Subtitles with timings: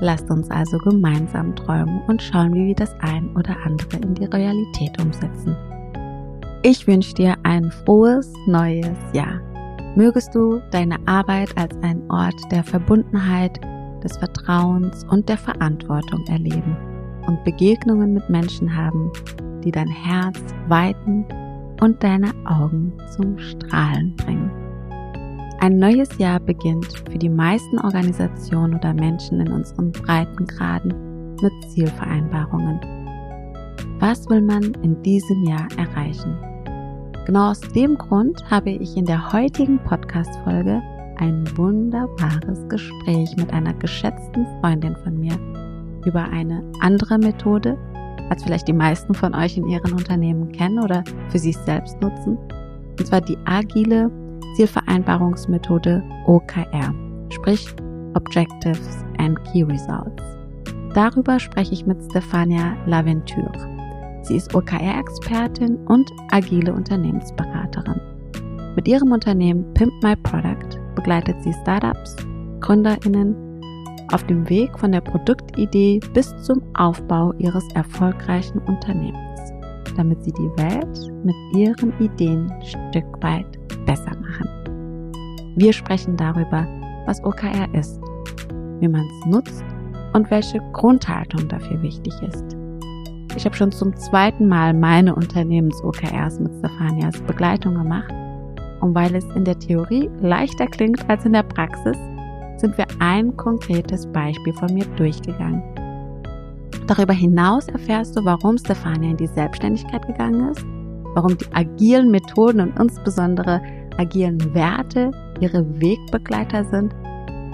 [0.00, 4.26] Lasst uns also gemeinsam träumen und schauen, wie wir das ein oder andere in die
[4.26, 5.56] Realität umsetzen.
[6.62, 9.40] Ich wünsche dir ein frohes neues Jahr.
[9.96, 13.58] Mögest du deine Arbeit als ein Ort der Verbundenheit,
[14.02, 16.76] des Vertrauens und der Verantwortung erleben
[17.26, 19.10] und Begegnungen mit Menschen haben,
[19.64, 20.38] die dein Herz
[20.68, 21.24] weiten
[21.80, 24.65] und deine Augen zum Strahlen bringen.
[25.58, 30.92] Ein neues Jahr beginnt für die meisten Organisationen oder Menschen in unseren Breitengraden
[31.40, 32.78] mit Zielvereinbarungen.
[33.98, 36.36] Was will man in diesem Jahr erreichen?
[37.24, 40.82] Genau aus dem Grund habe ich in der heutigen Podcast-Folge
[41.16, 45.38] ein wunderbares Gespräch mit einer geschätzten Freundin von mir
[46.04, 47.78] über eine andere Methode,
[48.28, 52.36] als vielleicht die meisten von euch in ihren Unternehmen kennen oder für sich selbst nutzen,
[52.98, 54.10] und zwar die agile
[54.56, 56.94] Zielvereinbarungsmethode OKR,
[57.28, 57.68] sprich
[58.14, 60.22] Objectives and Key Results.
[60.94, 63.52] Darüber spreche ich mit Stefania Laventure.
[64.22, 68.00] Sie ist OKR-Expertin und agile Unternehmensberaterin.
[68.74, 72.16] Mit ihrem Unternehmen Pimp My Product begleitet sie Startups,
[72.60, 73.36] GründerInnen
[74.10, 79.52] auf dem Weg von der Produktidee bis zum Aufbau ihres erfolgreichen Unternehmens,
[79.96, 83.55] damit sie die Welt mit ihren Ideen Stück weit
[83.86, 84.48] besser machen.
[85.56, 86.66] Wir sprechen darüber,
[87.06, 87.98] was OKR ist,
[88.80, 89.64] wie man es nutzt
[90.12, 92.56] und welche Grundhaltung dafür wichtig ist.
[93.36, 98.12] Ich habe schon zum zweiten Mal meine Unternehmens-OKRs mit Stefanias Begleitung gemacht.
[98.80, 101.96] Und weil es in der Theorie leichter klingt als in der Praxis,
[102.56, 105.62] sind wir ein konkretes Beispiel von mir durchgegangen.
[106.86, 110.64] Darüber hinaus erfährst du, warum Stefania in die Selbstständigkeit gegangen ist,
[111.14, 113.60] warum die agilen Methoden und insbesondere
[113.98, 116.94] agilen Werte ihre Wegbegleiter sind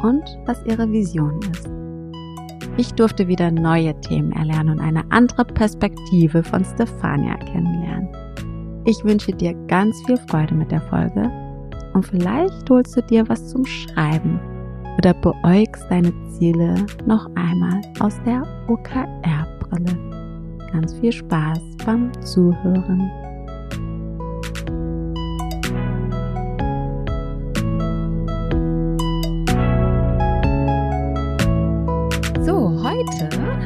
[0.02, 1.70] und was ihre Vision ist.
[2.76, 8.08] Ich durfte wieder neue Themen erlernen und eine andere Perspektive von Stefania kennenlernen.
[8.84, 11.30] Ich wünsche dir ganz viel Freude mit der Folge
[11.92, 14.40] und vielleicht holst du dir was zum Schreiben
[14.98, 16.74] oder beäugst deine Ziele
[17.06, 19.98] noch einmal aus der OKR-Brille.
[20.72, 23.10] Ganz viel Spaß beim Zuhören.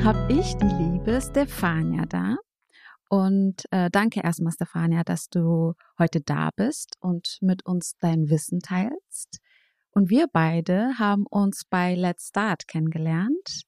[0.07, 2.37] Habe ich die liebe Stefania da.
[3.09, 8.61] Und äh, danke erstmal, Stefania, dass du heute da bist und mit uns dein Wissen
[8.61, 9.41] teilst.
[9.91, 13.63] Und wir beide haben uns bei Let's Start kennengelernt.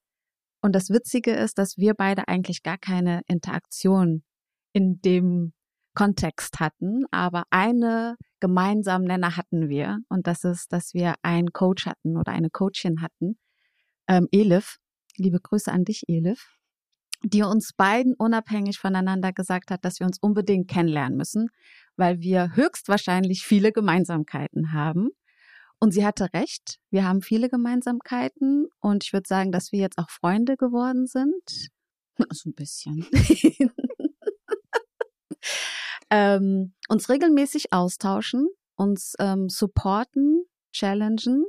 [0.60, 4.22] Und das Witzige ist, dass wir beide eigentlich gar keine Interaktion
[4.72, 5.54] in dem
[5.96, 9.98] Kontext hatten, aber eine gemeinsame Nenner hatten wir.
[10.08, 13.40] Und das ist, dass wir einen Coach hatten oder eine Coachin hatten,
[14.06, 14.78] ähm, Elif,
[15.18, 16.56] liebe Grüße an dich, Elif,
[17.22, 21.50] die uns beiden unabhängig voneinander gesagt hat, dass wir uns unbedingt kennenlernen müssen,
[21.96, 25.10] weil wir höchstwahrscheinlich viele Gemeinsamkeiten haben.
[25.80, 29.98] Und sie hatte recht, wir haben viele Gemeinsamkeiten und ich würde sagen, dass wir jetzt
[29.98, 31.70] auch Freunde geworden sind.
[32.30, 33.06] So ein bisschen.
[36.10, 41.44] ähm, uns regelmäßig austauschen, uns ähm, supporten, challengen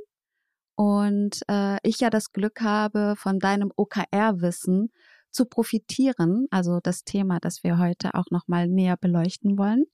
[0.80, 4.90] und äh, ich ja das Glück habe, von deinem OKR-Wissen
[5.30, 9.84] zu profitieren, also das Thema, das wir heute auch nochmal näher beleuchten wollen.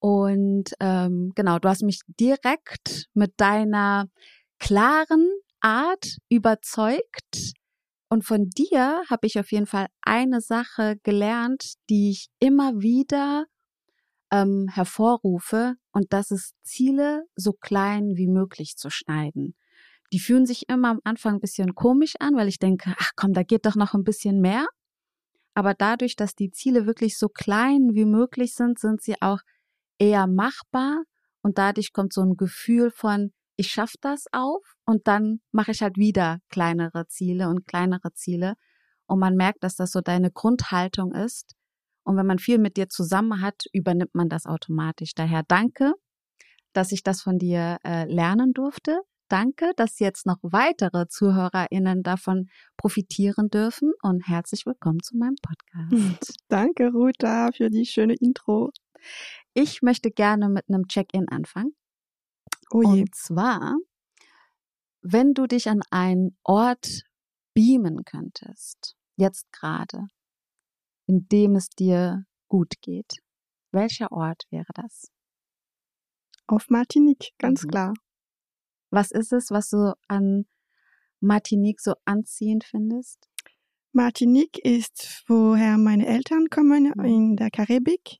[0.00, 4.08] Und ähm, genau, du hast mich direkt mit deiner
[4.58, 5.30] klaren
[5.60, 7.52] Art überzeugt.
[8.08, 13.44] Und von dir habe ich auf jeden Fall eine Sache gelernt, die ich immer wieder
[14.32, 19.54] ähm, hervorrufe, und das ist Ziele so klein wie möglich zu schneiden.
[20.12, 23.34] Die fühlen sich immer am Anfang ein bisschen komisch an, weil ich denke, ach komm,
[23.34, 24.66] da geht doch noch ein bisschen mehr.
[25.54, 29.40] Aber dadurch, dass die Ziele wirklich so klein wie möglich sind, sind sie auch
[29.98, 31.02] eher machbar
[31.42, 35.82] und dadurch kommt so ein Gefühl von, ich schaffe das auf und dann mache ich
[35.82, 38.54] halt wieder kleinere Ziele und kleinere Ziele
[39.06, 41.54] und man merkt, dass das so deine Grundhaltung ist
[42.04, 45.14] und wenn man viel mit dir zusammen hat, übernimmt man das automatisch.
[45.14, 45.94] Daher danke,
[46.72, 49.00] dass ich das von dir äh, lernen durfte.
[49.28, 56.38] danke, dass jetzt noch weitere ZuhörerInnen davon profitieren dürfen und herzlich willkommen zu meinem Podcast.
[56.48, 58.72] Danke, Ruta, für die schöne Intro.
[59.54, 61.74] Ich möchte gerne mit einem Check-in anfangen.
[62.70, 63.02] Oh je.
[63.02, 63.76] Und zwar,
[65.00, 67.02] wenn du dich an einen Ort
[67.54, 70.08] beamen könntest, jetzt gerade,
[71.06, 73.16] in dem es dir gut geht,
[73.72, 75.10] welcher Ort wäre das?
[76.46, 77.68] Auf Martinique, ganz Mhm.
[77.68, 77.94] klar.
[78.90, 80.44] Was ist es, was du an
[81.20, 83.28] Martinique so anziehend findest?
[83.92, 87.04] Martinique ist, woher meine Eltern kommen, Mhm.
[87.04, 88.18] in der Karibik.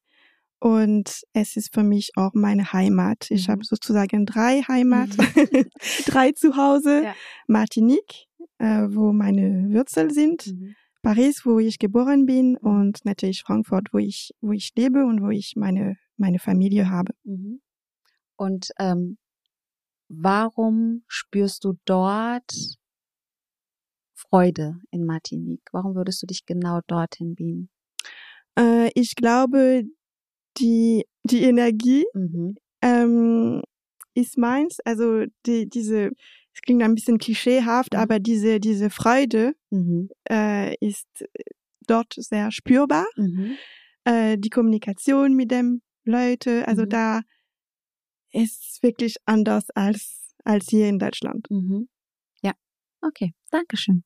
[0.61, 3.31] Und es ist für mich auch meine Heimat.
[3.31, 3.53] Ich Mhm.
[3.53, 5.09] habe sozusagen drei Heimat,
[6.07, 7.03] drei Zuhause.
[7.05, 7.15] Ja.
[7.49, 8.27] Martinique,
[8.59, 10.47] äh, wo meine Wurzeln sind.
[10.47, 10.77] Mhm.
[11.03, 12.57] Paris, wo ich geboren bin.
[12.57, 17.13] Und natürlich Frankfurt, wo ich, wo ich lebe und wo ich meine, meine Familie habe.
[17.25, 17.61] Mhm.
[18.37, 19.19] Und ähm,
[20.09, 22.53] warum spürst du dort
[24.15, 25.69] Freude in Martinique?
[25.73, 27.69] Warum würdest du dich genau dorthin beamen?
[28.59, 29.85] Äh, ich glaube,
[30.59, 32.57] die, die Energie Mhm.
[32.83, 33.63] ähm,
[34.15, 34.79] ist meins.
[34.85, 36.11] Also die, diese,
[36.55, 37.99] es klingt ein bisschen klischeehaft, Mhm.
[38.01, 40.11] aber diese, diese Freude Mhm.
[40.31, 41.07] äh, ist
[41.87, 43.07] dort sehr spürbar.
[43.17, 43.57] Mhm.
[44.05, 46.89] Äh, die Kommunikation mit dem Leute, also Mhm.
[46.91, 47.21] da
[48.33, 51.47] ist wirklich anders als, als hier in Deutschland.
[51.51, 51.89] Mhm.
[52.43, 52.53] Ja,
[53.03, 54.05] okay, Dankeschön.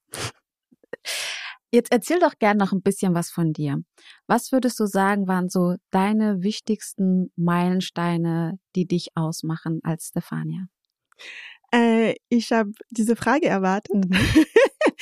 [1.72, 3.82] Jetzt erzähl doch gern noch ein bisschen was von dir.
[4.26, 10.69] Was würdest du sagen, waren so deine wichtigsten Meilensteine, die dich ausmachen als Stefania?
[11.76, 14.11] Äh, ich habe diese Frage erwartet Mhm.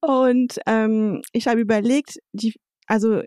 [0.00, 2.54] und ähm, ich habe überlegt, die,
[2.86, 3.22] also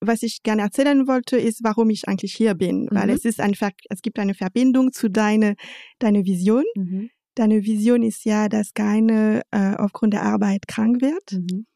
[0.00, 3.14] was ich gerne erzählen wollte, ist, warum ich eigentlich hier bin, weil Mhm.
[3.14, 5.54] es ist ein, Ver es gibt eine Verbindung zu deiner
[5.98, 6.64] deine Vision.
[6.76, 7.10] Mhm.
[7.36, 11.32] Deine Vision ist ja, dass keine äh, aufgrund der Arbeit krank wird.
[11.32, 11.66] Mhm.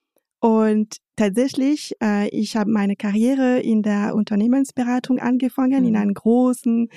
[0.41, 5.97] Und tatsächlich, äh, ich habe meine Karriere in der Unternehmensberatung angefangen, in Mhm.
[5.97, 6.89] einer großen,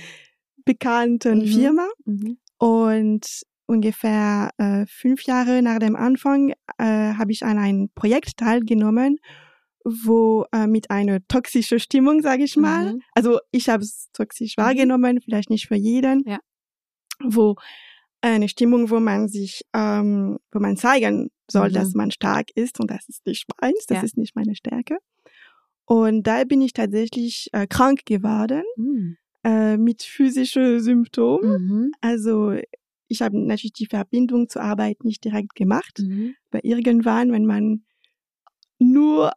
[0.66, 1.48] bekannten Mhm.
[1.48, 1.88] Firma.
[2.60, 3.26] Und
[3.72, 6.84] ungefähr äh, fünf Jahre nach dem Anfang äh,
[7.18, 9.18] habe ich an einem Projekt teilgenommen,
[9.84, 13.02] wo äh, mit einer toxischen Stimmung, sage ich mal, Mhm.
[13.14, 14.62] also ich habe es toxisch Mhm.
[14.62, 16.40] wahrgenommen, vielleicht nicht für jeden, Ja.
[17.24, 17.56] wo
[18.22, 21.74] eine Stimmung, wo man sich, ähm, wo man zeigen soll, Mhm.
[21.74, 24.04] dass man stark ist und das ist nicht meins, das Ja.
[24.04, 24.98] ist nicht meine Stärke.
[25.86, 29.18] Und da bin ich tatsächlich äh, krank geworden Mhm.
[29.44, 31.50] äh, mit physischen Symptomen.
[31.68, 31.92] Mhm.
[32.02, 32.54] Also
[33.12, 36.36] ich habe natürlich die Verbindung zur Arbeit nicht direkt gemacht, Mhm.
[36.50, 37.86] aber irgendwann, wenn man
[38.80, 39.32] nur,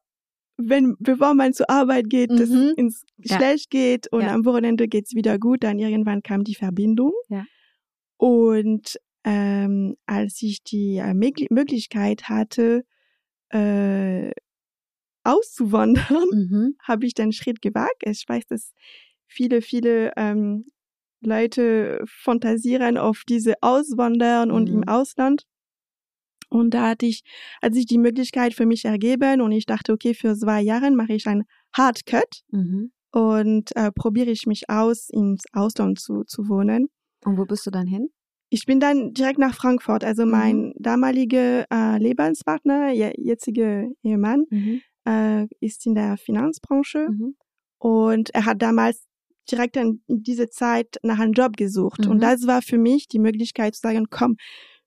[0.56, 2.72] wenn bevor man zur Arbeit geht, das Mhm.
[2.76, 3.36] ins Ja.
[3.36, 4.32] schlecht geht und Ja.
[4.34, 7.12] am Wochenende geht's wieder gut, dann irgendwann kam die Verbindung.
[7.28, 7.44] Ja.
[8.16, 12.84] Und ähm, als ich die äh, Mögli- Möglichkeit hatte,
[13.50, 14.30] äh,
[15.24, 16.76] auszuwandern, Mhm.
[16.82, 18.02] habe ich den Schritt gewagt.
[18.04, 18.72] Ich weiß, dass
[19.26, 20.66] viele, viele ähm,
[21.26, 24.74] Leute fantasieren auf diese Auswandern und Mhm.
[24.82, 25.42] im Ausland.
[26.50, 27.22] Und da hatte ich,
[27.62, 31.12] hat sich die Möglichkeit für mich ergeben und ich dachte, okay, für zwei Jahre mache
[31.14, 31.44] ich einen
[31.76, 32.92] Hard Cut Mhm.
[33.12, 36.88] und äh, probiere ich mich aus, ins Ausland zu, zu wohnen.
[37.24, 38.08] Und wo bist du dann hin?
[38.50, 40.04] Ich bin dann direkt nach Frankfurt.
[40.04, 40.30] Also Mhm.
[40.30, 44.80] mein damaliger äh, Lebenspartner, je, jetziger Ehemann, Mhm.
[45.08, 47.36] äh, ist in der Finanzbranche Mhm.
[47.78, 49.06] und er hat damals
[49.50, 52.04] direkt in, diese Zeit nach einem Job gesucht.
[52.04, 52.12] Mhm.
[52.12, 54.36] Und das war für mich die Möglichkeit zu sagen, komm,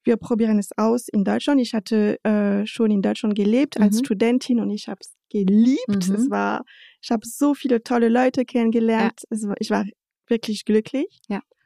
[0.04, 1.60] wir probieren es aus in Deutschland.
[1.60, 4.06] Ich hatte äh, schon in Deutschland gelebt als Mhm.
[4.06, 5.88] Studentin und ich habe es geliebt.
[5.90, 6.16] Mhm.
[6.16, 6.64] Es war,
[7.02, 9.24] ich habe so viele tolle Leute kennengelernt.
[9.30, 9.86] Es war, ich war
[10.28, 11.20] wirklich glücklich.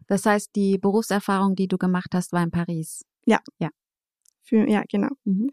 [0.07, 3.05] Das heißt, die Berufserfahrung, die du gemacht hast, war in Paris.
[4.43, 5.10] Für, ja, genau.
[5.24, 5.51] Mhm.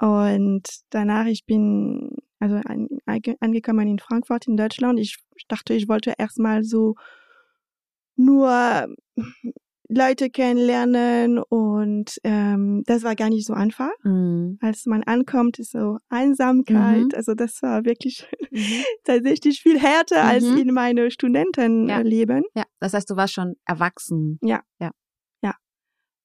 [0.00, 5.00] Und danach, ich bin also an, ange- angekommen in Frankfurt in Deutschland.
[5.00, 6.94] Ich dachte, ich wollte erstmal so
[8.16, 8.86] nur
[9.90, 13.90] Leute kennenlernen und ähm, das war gar nicht so einfach.
[14.02, 14.58] Mhm.
[14.60, 17.04] Als man ankommt, ist so Einsamkeit.
[17.04, 17.14] Mhm.
[17.14, 18.82] Also das war wirklich Mhm.
[19.04, 20.56] tatsächlich viel härter als Mhm.
[20.58, 22.44] in meinem Studentenleben.
[22.54, 24.38] Ja, das heißt, du warst schon erwachsen.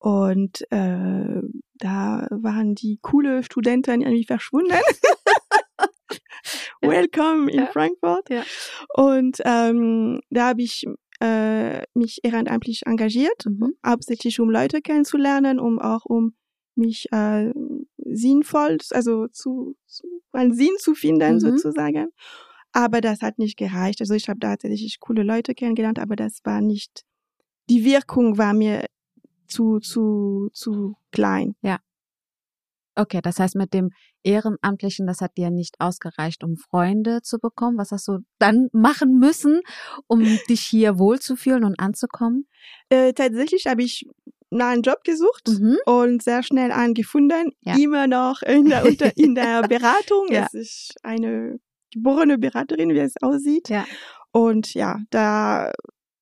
[0.06, 1.42] Und äh,
[1.76, 4.74] da waren die coole Studenten irgendwie verschwunden.
[6.82, 7.68] Welcome in Ja.
[7.68, 8.30] Frankfurt.
[8.30, 8.44] Ja.
[8.96, 10.86] Und ähm, da habe ich
[11.22, 13.76] äh, mich ehrenamtlich engagiert, Mhm.
[13.86, 16.36] hauptsächlich um Leute kennenzulernen, um auch um
[16.76, 17.52] mich äh,
[17.98, 21.40] sinnvoll, also zu, zu einen Sinn zu finden Mhm.
[21.40, 22.08] sozusagen.
[22.74, 24.02] Aber das hat nicht gereicht.
[24.02, 27.04] Also ich habe da tatsächlich coole Leute kennengelernt, aber das war nicht,
[27.70, 28.86] die Wirkung war mir
[29.54, 31.56] zu, zu, zu klein.
[32.96, 33.90] Okay, das heißt, mit dem
[34.24, 37.78] Ehrenamtlichen, das hat dir nicht ausgereicht, um Freunde zu bekommen.
[37.80, 39.62] Was hast du dann machen müssen,
[40.06, 42.46] um dich hier wohlzufühlen und anzukommen?
[42.90, 44.06] Äh, tatsächlich habe ich
[44.52, 45.78] nach einem Job gesucht Mhm.
[45.88, 47.52] und sehr schnell einen gefunden.
[47.62, 47.76] Ja.
[47.78, 50.28] Immer noch in der, unter, in der Beratung.
[50.30, 50.46] Ja.
[50.46, 51.58] Es ist eine
[51.92, 53.70] geborene Beraterin, wie es aussieht.
[53.70, 53.86] Ja.
[54.32, 55.72] Und ja, da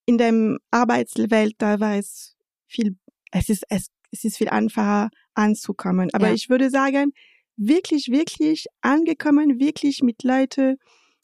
[0.05, 2.95] in dem Arbeitswelt, da war es viel,
[3.31, 6.09] es ist, es, es ist viel einfacher anzukommen.
[6.13, 6.33] Aber Ja.
[6.33, 7.11] ich würde sagen,
[7.57, 10.75] wirklich, wirklich angekommen, wirklich mit Leute,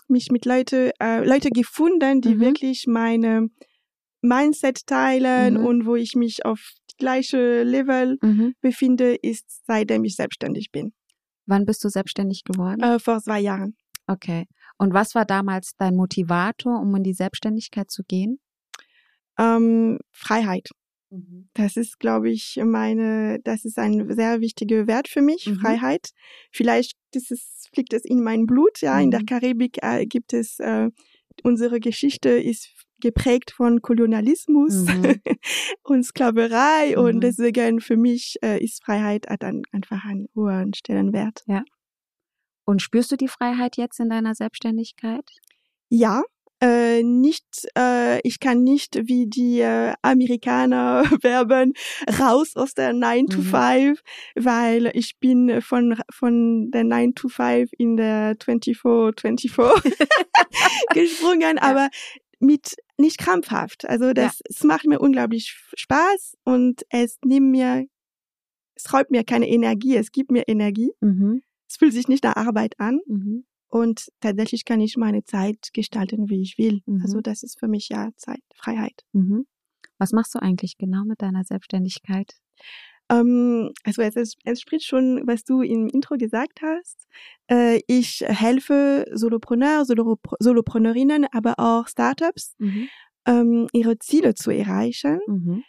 [0.07, 2.39] mich mit Leute, äh, Leute gefunden, die Mhm.
[2.39, 3.49] wirklich meine
[4.21, 5.65] Mindset teilen Mhm.
[5.65, 6.59] und wo ich mich auf
[6.97, 8.55] gleiche Level Mhm.
[8.61, 10.93] befinde, ist seitdem ich selbstständig bin.
[11.45, 12.81] Wann bist du selbstständig geworden?
[12.81, 13.75] Äh, vor zwei Jahren.
[14.07, 14.45] Okay.
[14.77, 18.39] Und was war damals dein Motivator, um in die Selbstständigkeit zu gehen?
[19.37, 20.69] Ähm, Freiheit.
[21.53, 25.55] Das ist, glaube ich, meine, das ist ein sehr wichtiger Wert für mich, Mhm.
[25.59, 26.09] Freiheit.
[26.51, 28.99] Vielleicht ist es, fliegt es in mein Blut, ja.
[28.99, 29.25] In der Mhm.
[29.25, 30.89] Karibik äh, gibt es, äh,
[31.43, 35.21] unsere Geschichte ist geprägt von Kolonialismus Mhm.
[35.83, 37.03] und Sklaverei Mhm.
[37.03, 41.43] und deswegen für mich äh, ist Freiheit hat dann einfach einen hohen Stellenwert.
[42.65, 45.29] Und spürst du die Freiheit jetzt in deiner Selbstständigkeit?
[45.89, 46.23] Ja,
[46.61, 51.73] äh, nicht, äh, ich kann nicht wie die äh, Amerikaner werben,
[52.19, 53.43] raus aus der 9 to Mhm.
[53.43, 54.01] 5,
[54.35, 59.51] weil ich bin von, von der 9 to 5 in der 24, 24
[60.93, 61.89] gesprungen, aber
[62.39, 63.87] mit nicht krampfhaft.
[63.87, 67.85] Also das, es macht mir unglaublich Spaß und es nimmt mir,
[68.75, 70.91] es raubt mir keine Energie, es gibt mir Energie.
[71.01, 71.41] Mhm.
[71.69, 72.99] Es fühlt sich nicht nach Arbeit an.
[73.07, 73.45] Mhm.
[73.69, 76.81] Und tatsächlich kann ich meine Zeit gestalten, wie ich will.
[76.85, 77.01] Mhm.
[77.01, 79.03] Also das ist für mich ja Zeit, Freiheit.
[79.13, 79.45] Mhm.
[79.97, 82.33] Was machst du eigentlich genau mit deiner Selbstständigkeit?
[83.09, 87.07] Ähm, also es, entspricht schon, was du im Intro gesagt hast.
[87.49, 92.89] Äh, ich helfe Solopreneur, Solo, Solopreneurinnen, aber auch Startups, Mhm.
[93.25, 95.63] ähm, ihre Ziele zu erreichen Mhm.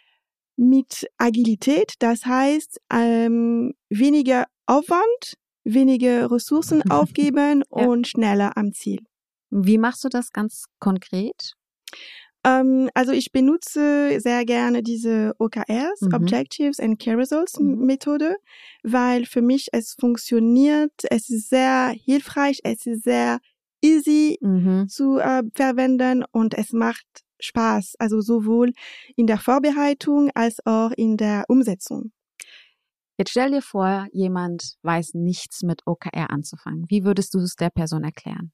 [0.57, 1.93] mit Agilität.
[1.99, 5.37] Das heißt, ähm, weniger Aufwand,
[5.73, 7.85] weniger Ressourcen aufgeben Ja.
[7.85, 8.99] und schneller am Ziel.
[9.51, 11.53] Wie machst du das ganz konkret?
[12.45, 16.13] Ähm, also ich benutze sehr gerne diese OKRs, Mhm.
[16.13, 17.85] Objectives and Key Results Mhm.
[17.85, 18.35] Methode,
[18.83, 23.39] weil für mich es funktioniert, es ist sehr hilfreich, es ist sehr
[23.81, 24.87] easy Mhm.
[24.87, 27.05] zu äh, verwenden und es macht
[27.41, 28.73] Spaß, also sowohl
[29.15, 32.11] in der Vorbereitung als auch in der Umsetzung.
[33.19, 36.85] Jetzt stell dir vor, jemand weiß nichts mit OKR anzufangen.
[36.87, 38.53] Wie würdest du es der Person erklären?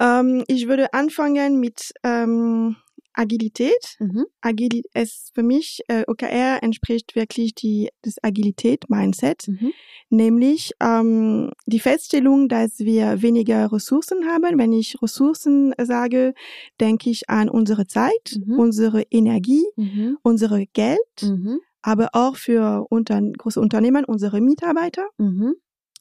[0.00, 2.76] Ähm, ich würde anfangen mit ähm,
[3.12, 3.96] Agilität.
[3.98, 4.24] Mhm.
[4.40, 9.46] Agili es für mich äh, OKR entspricht wirklich die das Agilität Mindset.
[9.48, 9.72] Mhm.
[10.08, 14.58] nämlich ähm, die Feststellung, dass wir weniger Ressourcen haben.
[14.58, 16.32] Wenn ich Ressourcen sage,
[16.80, 18.58] denke ich an unsere Zeit, Mhm.
[18.58, 20.16] unsere Energie, Mhm.
[20.22, 21.60] unsere Geld, Mhm.
[21.82, 25.06] Aber auch für unter große Unternehmen unsere Mitarbeiter.
[25.18, 25.54] Mhm.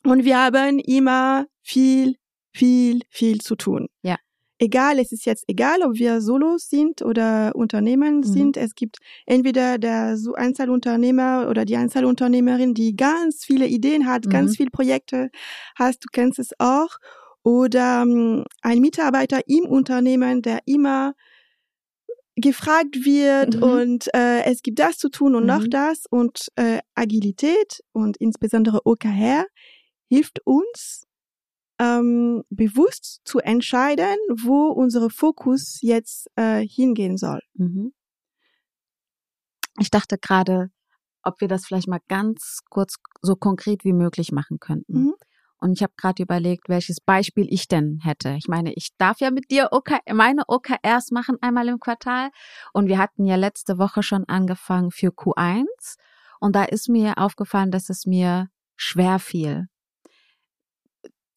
[0.05, 2.15] Und wir haben immer viel,
[2.53, 3.87] viel, viel zu tun.
[4.03, 4.15] Ja.
[4.59, 8.23] Egal, es ist jetzt egal, ob wir Solos sind oder Unternehmen Mhm.
[8.23, 8.57] sind.
[8.57, 14.29] Es gibt entweder der Einzelunternehmer oder die Einzelunternehmerin, die ganz viele Ideen hat, Mhm.
[14.31, 15.29] ganz viele Projekte
[15.75, 16.03] hast.
[16.03, 16.97] Du kennst es auch.
[17.43, 21.13] Oder ähm, ein Mitarbeiter im Unternehmen, der immer
[22.39, 23.63] gefragt wird Mhm.
[23.63, 25.69] und äh, es gibt das zu tun und noch Mhm.
[25.71, 29.45] das und äh, Agilität und insbesondere OKR
[30.07, 31.03] hilft uns
[31.79, 37.41] ähm, bewusst zu entscheiden, wo unser Fokus jetzt äh, hingehen soll.
[37.55, 37.91] Mhm.
[39.79, 40.69] Ich dachte gerade,
[41.23, 45.13] ob wir das vielleicht mal ganz kurz so konkret wie möglich machen könnten.
[45.59, 48.35] Und ich habe gerade überlegt, welches Beispiel ich denn hätte.
[48.37, 52.29] Ich meine, ich darf ja mit dir OK, meine OKRs machen einmal im Quartal.
[52.73, 55.65] Und wir hatten ja letzte Woche schon angefangen für Q1.
[56.39, 59.67] Und da ist mir aufgefallen, dass es mir schwer fiel,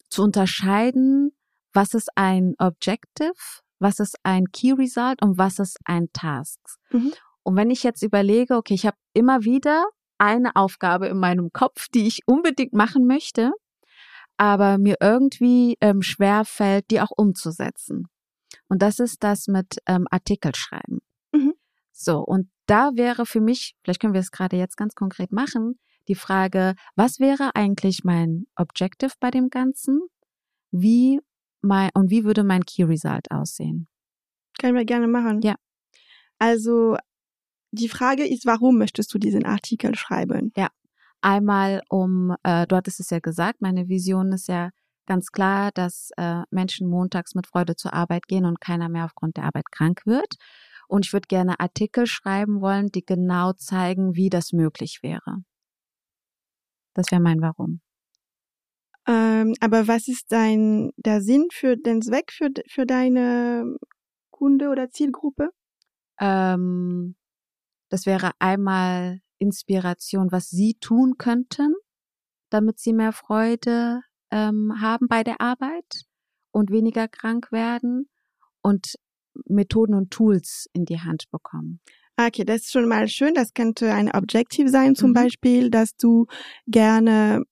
[0.09, 1.31] zu unterscheiden,
[1.73, 3.33] was ist ein Objective,
[3.79, 6.59] was ist ein Key Result und was ist ein Task.
[6.91, 7.13] Mhm.
[7.43, 9.85] Und wenn ich jetzt überlege, okay, ich habe immer wieder
[10.19, 13.53] eine Aufgabe in meinem Kopf, die ich unbedingt machen möchte,
[14.41, 18.07] aber mir irgendwie ähm, schwer fällt, die auch umzusetzen.
[18.69, 20.97] Und das ist das mit ähm, Artikel schreiben.
[21.31, 21.53] Mhm.
[21.91, 25.77] So, und da wäre für mich, vielleicht können wir es gerade jetzt ganz konkret machen,
[26.07, 30.01] die Frage, was wäre eigentlich mein Objective bei dem Ganzen?
[30.71, 31.21] Wie
[31.61, 33.87] mein, und wie würde mein Key Result aussehen?
[34.59, 35.41] Können wir gerne machen.
[35.43, 35.53] Ja.
[36.39, 36.97] Also
[37.69, 40.51] die Frage ist, warum möchtest du diesen Artikel schreiben?
[40.57, 40.69] Ja,
[41.21, 44.71] einmal um, äh, du hattest es ja gesagt, meine Vision ist ja
[45.05, 49.37] ganz klar, dass äh, Menschen montags mit Freude zur Arbeit gehen und keiner mehr aufgrund
[49.37, 50.35] der Arbeit krank wird.
[50.87, 55.43] Und ich würde gerne Artikel schreiben wollen, die genau zeigen, wie das möglich wäre.
[56.93, 57.81] Das wäre mein Warum.
[59.07, 63.77] Ähm, aber was ist dein der Sinn für den Zweck für, für deine
[64.29, 65.49] Kunde oder Zielgruppe?
[66.19, 67.15] Ähm,
[67.89, 71.73] das wäre einmal Inspiration, was Sie tun könnten,
[72.49, 76.05] damit Sie mehr Freude ähm, haben bei der Arbeit
[76.51, 78.07] und weniger krank werden
[78.61, 78.95] und
[79.45, 81.79] Methoden und Tools in die Hand bekommen.
[82.17, 83.33] Okay, das ist schon mal schön.
[83.33, 85.15] Das könnte ein Objektiv sein, zum mhm.
[85.15, 86.27] Beispiel, dass du
[86.67, 87.43] gerne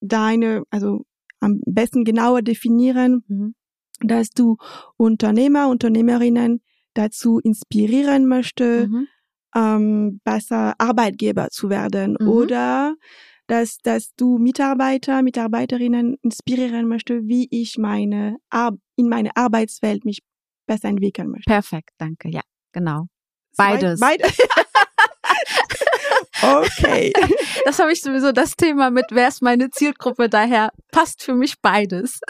[0.00, 1.04] deine, also
[1.40, 3.54] am besten genauer definieren, mhm.
[4.00, 4.56] dass du
[4.96, 6.62] Unternehmer, Unternehmerinnen
[6.94, 9.08] dazu inspirieren möchte, mhm.
[9.54, 12.28] Ähm, besser Arbeitgeber zu werden mhm.
[12.28, 12.94] oder
[13.46, 20.20] dass, dass du Mitarbeiter, Mitarbeiterinnen inspirieren möchte, wie ich meine Ar in meine Arbeitswelt mich
[20.66, 21.50] besser entwickeln möchte.
[21.50, 22.28] Perfekt, danke.
[22.30, 22.42] Ja,
[22.72, 23.06] genau.
[23.56, 24.00] Beides.
[24.00, 24.38] Beides.
[26.42, 27.12] okay.
[27.64, 31.60] Das habe ich sowieso das Thema mit, wer ist meine Zielgruppe, daher passt für mich
[31.60, 32.20] beides.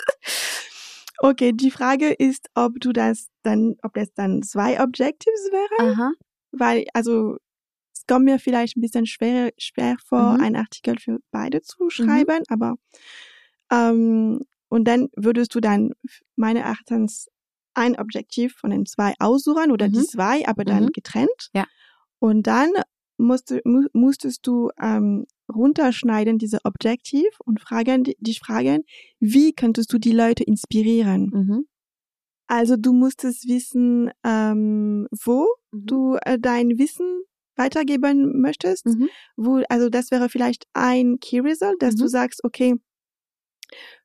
[1.19, 5.93] Okay, die Frage ist, ob du das dann, ob das dann zwei Objectives wären.
[5.93, 6.13] Aha.
[6.53, 7.37] Weil, also,
[7.95, 10.41] es kommt mir vielleicht ein bisschen schwer, schwer vor, mhm.
[10.43, 11.91] einen Artikel für beide zu mhm.
[11.91, 12.45] schreiben, mhm.
[12.49, 12.75] aber,
[13.71, 15.93] ähm, und dann würdest du dann,
[16.37, 17.29] meine Erachtens,
[17.75, 19.93] ein Objektiv von den zwei aussuchen oder mhm.
[19.93, 20.93] die zwei, aber dann mhm.
[20.93, 21.51] getrennt.
[21.55, 21.67] Ja.
[22.19, 22.71] Und dann
[23.17, 28.85] musst, mu musstest du ähm, runterschneiden, diese Objektiv und fragen, dich fragen,
[29.19, 31.31] wie könntest du die Leute inspirieren?
[32.53, 35.87] Also du musstest wissen, ähm, wo mhm.
[35.87, 37.23] du äh, dein Wissen
[37.57, 38.85] weitergeben möchtest.
[38.85, 39.09] Mhm.
[39.39, 42.09] Wo, also das wäre vielleicht ein Key Result, dass du mhm.
[42.09, 42.75] sagst, okay,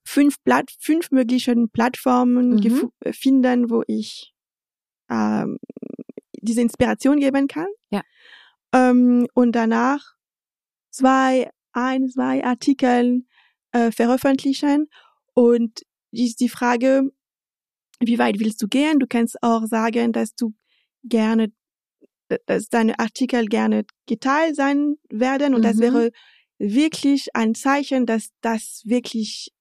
[0.05, 2.89] fünf, Platt, fünf möglichen Plattformen mhm.
[3.11, 4.33] finden, wo ich
[5.09, 5.57] ähm,
[6.41, 7.67] diese Inspiration geben kann.
[7.89, 8.01] Ja.
[8.73, 10.15] Ähm, und danach
[10.89, 13.25] zwei, ein, zwei Artikel
[13.73, 14.87] äh, veröffentlichen.
[15.33, 15.81] Und
[16.11, 17.11] ist die Frage,
[17.99, 18.99] wie weit willst du gehen?
[18.99, 20.53] Du kannst auch sagen, dass du
[21.03, 21.51] gerne,
[22.45, 25.53] dass deine Artikel gerne geteilt sein werden.
[25.53, 25.65] Und mhm.
[25.65, 26.11] das wäre
[26.59, 29.51] wirklich ein Zeichen, dass das wirklich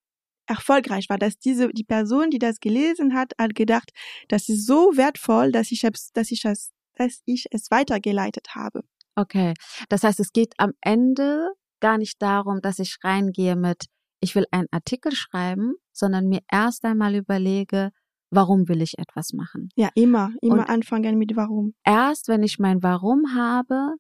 [0.46, 3.90] erfolgreich war, dass diese die Person, die das gelesen hat, hat gedacht,
[4.28, 8.82] das ist so wertvoll, dass ich es, dass ich es, dass ich es weitergeleitet habe.
[9.16, 9.54] Okay,
[9.88, 11.48] das heißt, es geht am Ende
[11.80, 13.86] gar nicht darum, dass ich reingehe mit,
[14.20, 17.90] ich will einen Artikel schreiben, sondern mir erst einmal überlege,
[18.30, 19.68] warum will ich etwas machen?
[19.76, 21.74] Ja, immer, immer und anfangen mit warum.
[21.84, 23.94] Erst wenn ich mein Warum habe,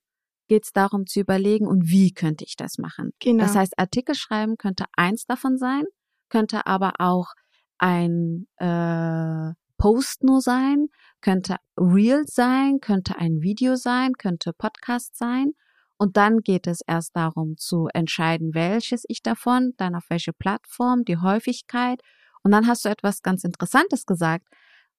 [0.48, 3.10] geht es darum zu überlegen, und wie könnte ich das machen?
[3.20, 3.44] Genau.
[3.44, 5.84] Das heißt, Artikel schreiben könnte eins davon sein,
[6.28, 7.32] könnte aber auch
[7.78, 10.86] ein äh, Post nur sein,
[11.20, 15.52] könnte Real sein, könnte ein Video sein, könnte Podcast sein.
[15.98, 21.04] Und dann geht es erst darum zu entscheiden, welches ich davon, dann auf welche Plattform,
[21.04, 22.00] die Häufigkeit.
[22.46, 24.46] Und dann hast du etwas ganz Interessantes gesagt,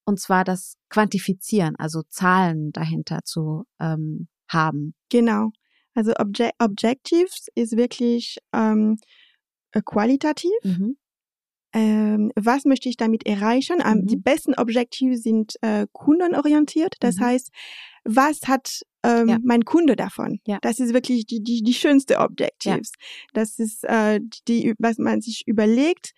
[0.04, 4.96] und zwar das Quantifizieren, also Zahlen dahinter zu ähm, haben.
[5.08, 5.52] Genau.
[5.94, 8.98] Also Obje Objectives ist wirklich ähm,
[9.86, 10.52] qualitativ.
[10.64, 10.98] Mhm
[11.74, 13.78] ähm, was möchte ich damit erreichen?
[13.86, 14.08] Ähm, mhm.
[14.08, 16.96] Die besten Objektive sind äh, kundenorientiert.
[17.02, 17.26] Das mhm.
[17.26, 17.52] heißt,
[18.04, 19.38] was hat ähm, ja.
[19.44, 20.40] mein Kunde davon?
[20.46, 20.60] Ja.
[20.62, 22.94] Das ist wirklich die, die, die schönste Objectives.
[22.98, 23.32] Ja.
[23.34, 26.14] Das ist äh, die, was man sich überlegt,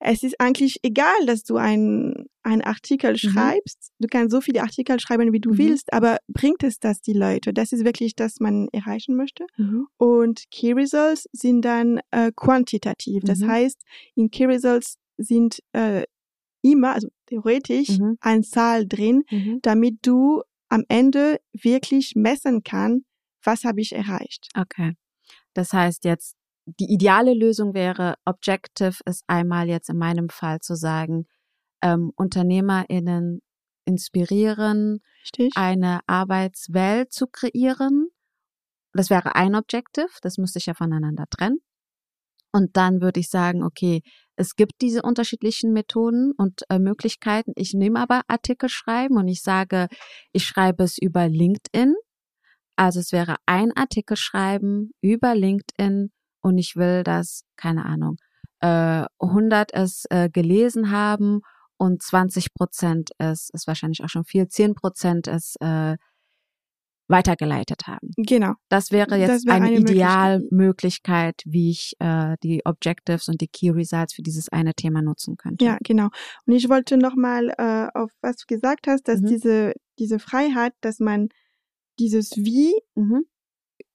[0.00, 3.16] es ist eigentlich egal, dass du ein ein Artikel mhm.
[3.16, 3.92] schreibst.
[3.98, 5.58] Du kannst so viele Artikel schreiben, wie du mhm.
[5.58, 7.52] willst, aber bringt es das die Leute?
[7.52, 9.46] Das ist wirklich das, man erreichen möchte.
[9.56, 9.86] Mhm.
[9.98, 13.22] Und Key Results sind dann äh, quantitativ.
[13.24, 13.48] Das mhm.
[13.48, 13.82] heißt,
[14.14, 16.04] in Key Results sind äh,
[16.62, 18.16] immer, also theoretisch, mhm.
[18.20, 19.58] eine Zahl drin, mhm.
[19.62, 23.04] damit du am Ende wirklich messen kann,
[23.42, 24.48] was habe ich erreicht.
[24.56, 24.94] Okay.
[25.52, 26.36] Das heißt jetzt
[26.78, 31.26] die ideale Lösung wäre, Objective ist einmal jetzt in meinem Fall zu sagen,
[31.82, 33.40] ähm, UnternehmerInnen
[33.86, 35.52] inspirieren, Richtig.
[35.56, 38.08] eine Arbeitswelt zu kreieren.
[38.92, 41.58] Das wäre ein Objective, das müsste ich ja voneinander trennen.
[42.52, 44.02] Und dann würde ich sagen, okay,
[44.36, 47.52] es gibt diese unterschiedlichen Methoden und äh, Möglichkeiten.
[47.54, 49.88] Ich nehme aber Artikel schreiben und ich sage,
[50.32, 51.94] ich schreibe es über LinkedIn.
[52.76, 56.10] Also es wäre ein Artikel schreiben über LinkedIn
[56.42, 58.16] und ich will, dass, keine Ahnung,
[58.60, 61.40] äh, 100 es äh, gelesen haben
[61.76, 65.96] und 20 Prozent es ist wahrscheinlich auch schon viel, 10 Prozent es äh,
[67.10, 68.12] weitergeleitet haben.
[68.16, 68.52] Genau.
[68.68, 73.48] Das wäre jetzt Das wäre eine, eine Idealmöglichkeit, wie ich äh, die Objectives und die
[73.48, 75.64] Key Results für dieses eine Thema nutzen könnte.
[75.64, 76.08] Ja, genau.
[76.46, 79.26] Und ich wollte nochmal äh, auf was du gesagt hast, dass Mhm.
[79.26, 81.28] diese, diese Freiheit, dass man
[81.98, 83.24] dieses Wie Mhm.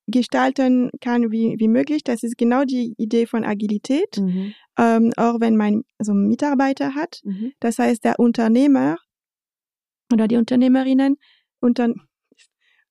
[0.08, 4.54] Gestalten kann, wie, wie möglich, das ist genau die Idee von Agilität, Mhm.
[4.78, 7.22] ähm, auch wenn man so einen Mitarbeiter hat.
[7.24, 7.54] Mhm.
[7.60, 8.98] Das heißt, der Unternehmer
[10.14, 11.18] oder die Unternehmerinnen,
[11.60, 11.94] unter,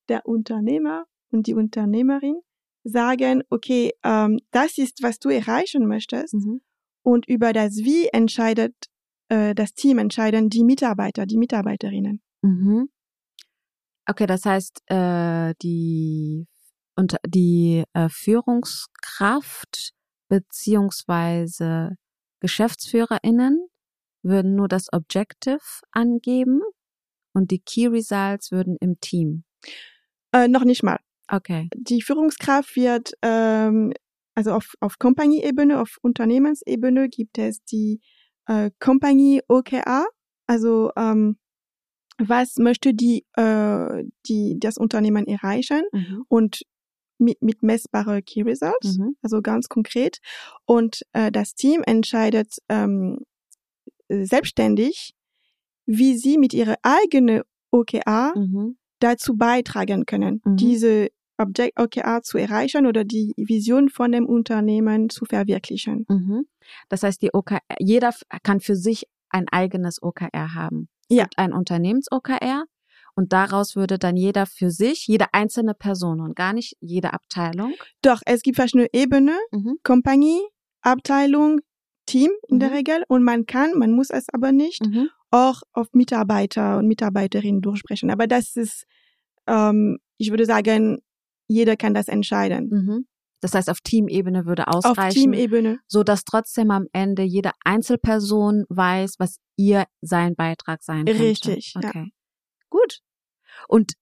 [0.09, 2.41] der Unternehmer und die Unternehmerin
[2.83, 6.61] sagen, okay, ähm, das ist, was du erreichen möchtest Mhm.
[7.03, 8.75] und über das Wie entscheidet
[9.29, 12.21] äh, das Team, entscheiden die Mitarbeiter, die Mitarbeiterinnen.
[12.43, 12.89] Mhm.
[14.07, 16.47] Okay, das heißt, äh, die,
[16.97, 19.93] unter, die äh, Führungskraft
[20.29, 21.97] beziehungsweise
[22.41, 23.67] GeschäftsführerInnen
[24.23, 25.61] würden nur das Objective
[25.93, 26.61] angeben
[27.35, 29.45] und die Key Results würden im Team.
[30.33, 30.99] Äh, noch nicht mal.
[31.29, 31.69] Okay.
[31.75, 33.93] Die Führungskraft wird, ähm,
[34.35, 38.01] also auf, auf Company-Ebene, auf Unternehmensebene gibt es die
[38.47, 40.07] äh, Company OKR,
[40.47, 41.39] also ähm,
[42.19, 46.25] was möchte die, äh, die das Unternehmen erreichen Mhm.
[46.29, 46.63] und
[47.19, 49.17] mit, mit messbare Key Results, Mhm.
[49.23, 50.19] also ganz konkret.
[50.67, 53.19] Und äh, das Team entscheidet ähm,
[54.09, 55.15] selbstständig,
[55.87, 58.77] wie sie mit ihrer eigenen OKR Mhm.
[59.01, 60.57] dazu beitragen können, Mhm.
[60.57, 66.07] diese Object OKR zu erreichen oder die Vision von dem Unternehmen zu verwirklichen.
[66.09, 66.47] Mhm.
[66.89, 70.89] Das heißt, die OKR, jeder kann für sich ein eigenes OKR haben.
[71.11, 71.27] Es Ja.
[71.37, 72.65] ein Unternehmens-OKR
[73.17, 77.73] und daraus würde dann jeder für sich, jede einzelne Person und gar nicht jede Abteilung.
[78.03, 79.79] Doch, es gibt verschiedene Ebenen, Mhm.
[79.83, 80.41] Kompanie,
[80.83, 81.61] Abteilung,
[82.07, 82.75] Team in der Mhm.
[82.77, 85.09] Regel und man kann, man muss es aber nicht, Mhm.
[85.31, 88.11] auch auf Mitarbeiter und Mitarbeiterinnen durchsprechen.
[88.11, 88.85] Aber das ist,
[89.47, 90.99] ähm, ich würde sagen,
[91.49, 92.69] jeder kann das entscheiden.
[92.69, 93.07] Mhm.
[93.41, 95.79] Das heißt, auf Teamebene würde Auf ausreichen, Teamebene.
[95.87, 101.23] so dass trotzdem am Ende jede Einzelperson weiß, was ihr sein Beitrag sein könnte.
[101.23, 101.93] Richtig, ja.
[102.75, 102.99] Gut.
[103.69, 103.93] Und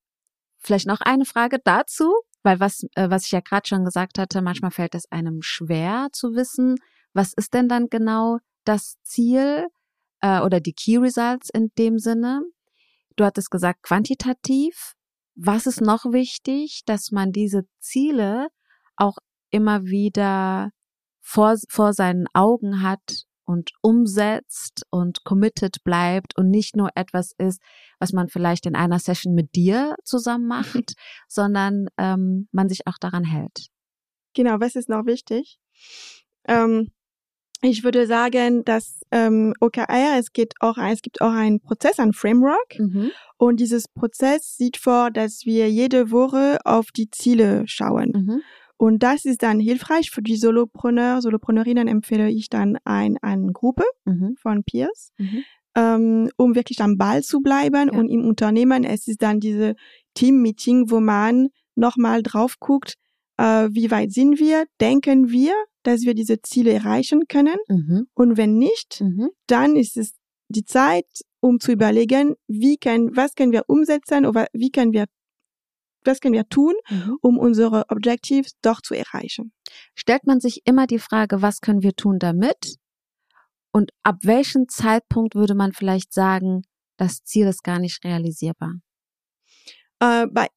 [0.57, 2.11] vielleicht noch eine Frage dazu,
[2.43, 6.09] weil was, äh, was ich ja gerade schon gesagt hatte, manchmal fällt es einem schwer
[6.13, 6.77] zu wissen,
[7.13, 9.67] was ist denn dann genau das Ziel
[10.23, 12.41] äh, oder die Key Results in dem Sinne.
[13.17, 14.95] Du hattest gesagt, quantitativ.
[15.35, 18.49] Was ist noch wichtig, dass man diese Ziele
[18.97, 19.19] auch
[19.51, 20.71] immer wieder
[21.21, 27.61] vor, vor seinen Augen hat und umsetzt und committed bleibt und nicht nur etwas ist,
[27.99, 30.95] was man vielleicht in einer Session mit dir zusammen macht,
[31.29, 33.69] sondern ähm, man sich auch daran hält.
[34.35, 35.59] Genau, was ist noch wichtig?
[36.49, 36.91] Ähm,
[37.65, 42.13] ich würde sagen, dass ähm, OKR, es geht auch, es gibt auch einen Prozess, ein
[42.13, 42.79] Framework.
[42.79, 43.13] Mhm.
[43.37, 48.13] Und dieses Prozess sieht vor, dass wir jede Woche auf die Ziele schauen.
[48.15, 48.43] Mhm.
[48.85, 53.85] Und das ist dann hilfreich für die Solopreneur, Solopreneurinnen empfehle ich dann ein, eine Gruppe
[54.05, 54.35] Mhm.
[54.43, 55.45] von Peers, Mhm.
[55.77, 57.91] ähm, um wirklich am Ball zu bleiben.
[57.93, 57.97] Ja.
[57.99, 59.77] Und im Unternehmen, es ist dann diese
[60.15, 62.95] Team-Meeting, wo man nochmal drauf guckt,
[63.39, 67.59] äh, wie weit sind wir, denken wir, dass wir diese Ziele erreichen können.
[67.69, 68.07] Mhm.
[68.15, 69.29] Und wenn nicht, Mhm.
[69.47, 70.15] dann ist es
[70.49, 71.07] die Zeit,
[71.41, 75.07] um zu überlegen, wie können, was können wir umsetzen oder wie können wir,
[76.05, 77.19] was können wir tun, Mhm.
[77.21, 79.53] um unsere Objectives doch zu erreichen.
[79.95, 82.77] Stellt man sich immer die Frage, was können wir tun damit?
[83.73, 86.63] Und ab welchem Zeitpunkt würde man vielleicht sagen,
[86.99, 88.75] das Ziel ist gar nicht realisierbar?
[90.01, 90.49] Äh, bei,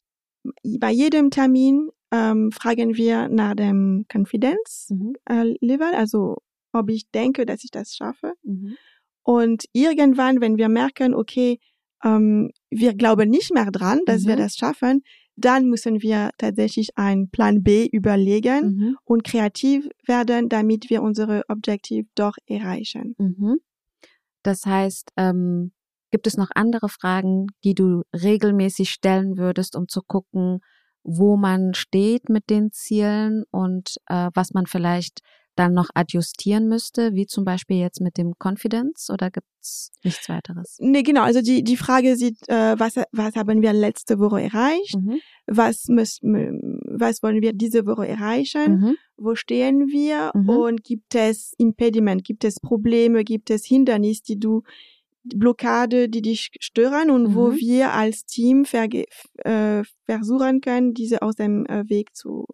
[0.79, 5.13] bei jedem Termin ähm, fragen wir nach dem Confidence Mhm.
[5.29, 6.37] äh, Level, also
[6.73, 8.33] ob ich denke, dass ich das schaffe.
[8.43, 8.75] Mhm.
[9.23, 11.59] Und irgendwann, wenn wir merken, okay,
[12.03, 14.39] ähm, wir glauben nicht mehr dran, dass wir Mhm.
[14.39, 15.01] das schaffen,
[15.35, 18.97] dann müssen wir tatsächlich einen Plan B überlegen Mhm.
[19.03, 23.15] und kreativ werden, damit wir unsere Objektiv doch erreichen.
[23.17, 23.57] Mhm.
[24.43, 25.71] Das heißt, ähm,
[26.11, 30.59] gibt es noch andere Fragen, die du regelmäßig stellen würdest, um zu gucken,
[31.03, 35.19] wo man steht mit den Zielen und äh, was man vielleicht
[35.55, 40.77] dann noch adjustieren müsste, wie zum Beispiel jetzt mit dem Confidence oder gibt's nichts weiteres?
[40.79, 44.95] Nee, genau, also die, die Frage sieht, äh, was, was haben wir letzte Woche erreicht?
[44.95, 45.19] Mhm.
[45.47, 48.79] Was müssen, was wollen wir diese Woche erreichen?
[48.81, 48.95] Mhm.
[49.17, 50.31] Wo stehen wir?
[50.33, 50.49] Mhm.
[50.49, 52.23] Und gibt es Impediment?
[52.23, 53.23] Gibt es Probleme?
[53.23, 54.63] Gibt es Hindernisse, die du
[55.23, 57.55] Blockade, die dich stören und wo Mhm.
[57.57, 62.45] wir als Team äh, versuchen können, diese aus dem äh, Weg zu,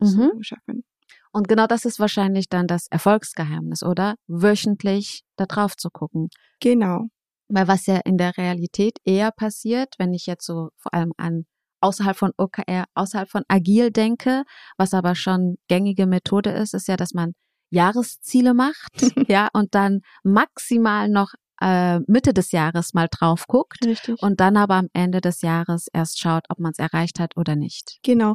[0.00, 0.30] Mhm.
[0.36, 0.84] zu schaffen.
[1.32, 4.14] Und genau das ist wahrscheinlich dann das Erfolgsgeheimnis, oder?
[4.26, 6.28] Wöchentlich da drauf zu gucken.
[6.60, 7.06] Genau.
[7.48, 11.44] Weil was ja in der Realität eher passiert, wenn ich jetzt so vor allem an
[11.80, 14.44] außerhalb von OKR, außerhalb von agil denke,
[14.76, 17.34] was aber schon gängige Methode ist, ist ja, dass man
[17.70, 18.92] Jahresziele macht,
[19.28, 24.22] ja, und dann maximal noch äh, Mitte des Jahres mal drauf guckt Richtig.
[24.22, 27.56] und dann aber am Ende des Jahres erst schaut, ob man es erreicht hat oder
[27.56, 27.98] nicht.
[28.02, 28.34] Genau.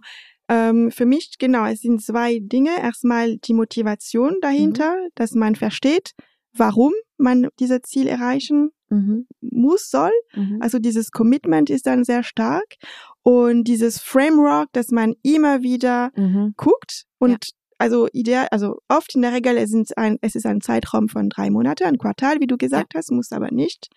[0.54, 2.72] Ähm, für mich, genau, es sind zwei Dinge.
[2.80, 5.10] Erstmal die Motivation dahinter, Mhm.
[5.16, 6.12] dass man versteht,
[6.56, 9.26] warum man dieses Ziel erreichen Mhm.
[9.42, 10.12] muss, soll.
[10.36, 10.60] Mhm.
[10.62, 12.76] Also dieses Commitment ist dann sehr stark.
[13.24, 16.54] Und dieses Framework, dass man immer wieder Mhm.
[16.58, 17.50] guckt und
[17.84, 21.28] also ideal, also oft in der Regel es ist ein, es ist ein Zeitraum von
[21.28, 23.89] drei Monate, ein Quartal, wie du gesagt hast, muss aber nicht.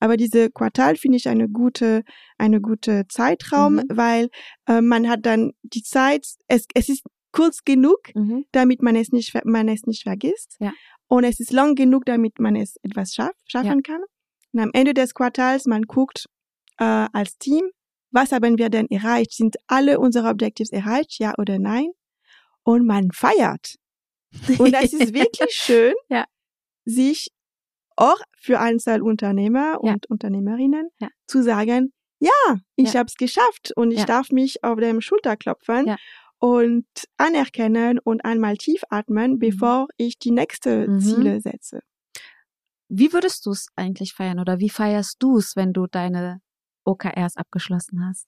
[0.00, 2.04] Aber diese Quartal finde ich eine gute,
[2.38, 3.82] eine gute Zeitraum, Mhm.
[3.90, 4.28] weil
[4.66, 7.02] äh, man hat dann die Zeit, es, es ist
[7.32, 8.46] kurz genug, Mhm.
[8.52, 10.56] damit man es nicht, man es nicht vergisst.
[10.60, 10.72] Ja.
[11.08, 14.00] Und es ist lang genug, damit man es etwas schaff, schaffen kann.
[14.54, 16.24] Und am Ende des Quartals, man guckt
[16.78, 17.64] äh, als Team,
[18.10, 19.32] was haben wir denn erreicht?
[19.32, 21.88] Sind alle unsere Objectives erreicht, ja oder nein?
[22.64, 23.76] Und man feiert.
[24.58, 26.24] Und das ist wirklich schön, Ja.
[26.84, 27.28] sich
[27.96, 29.92] auch für Einzelunternehmer Ja.
[29.92, 31.08] und Unternehmerinnen Ja.
[31.26, 33.00] zu sagen, ja, ich Ja.
[33.00, 34.04] habe es geschafft und ich Ja.
[34.06, 35.96] darf mich auf dem Schulter klopfen Ja.
[36.38, 41.00] und anerkennen und einmal tief atmen, bevor ich die nächste Mhm.
[41.00, 41.80] Ziele setze.
[42.88, 46.40] Wie würdest du es eigentlich feiern oder wie feierst du es, wenn du deine
[46.84, 48.26] OKRs abgeschlossen hast?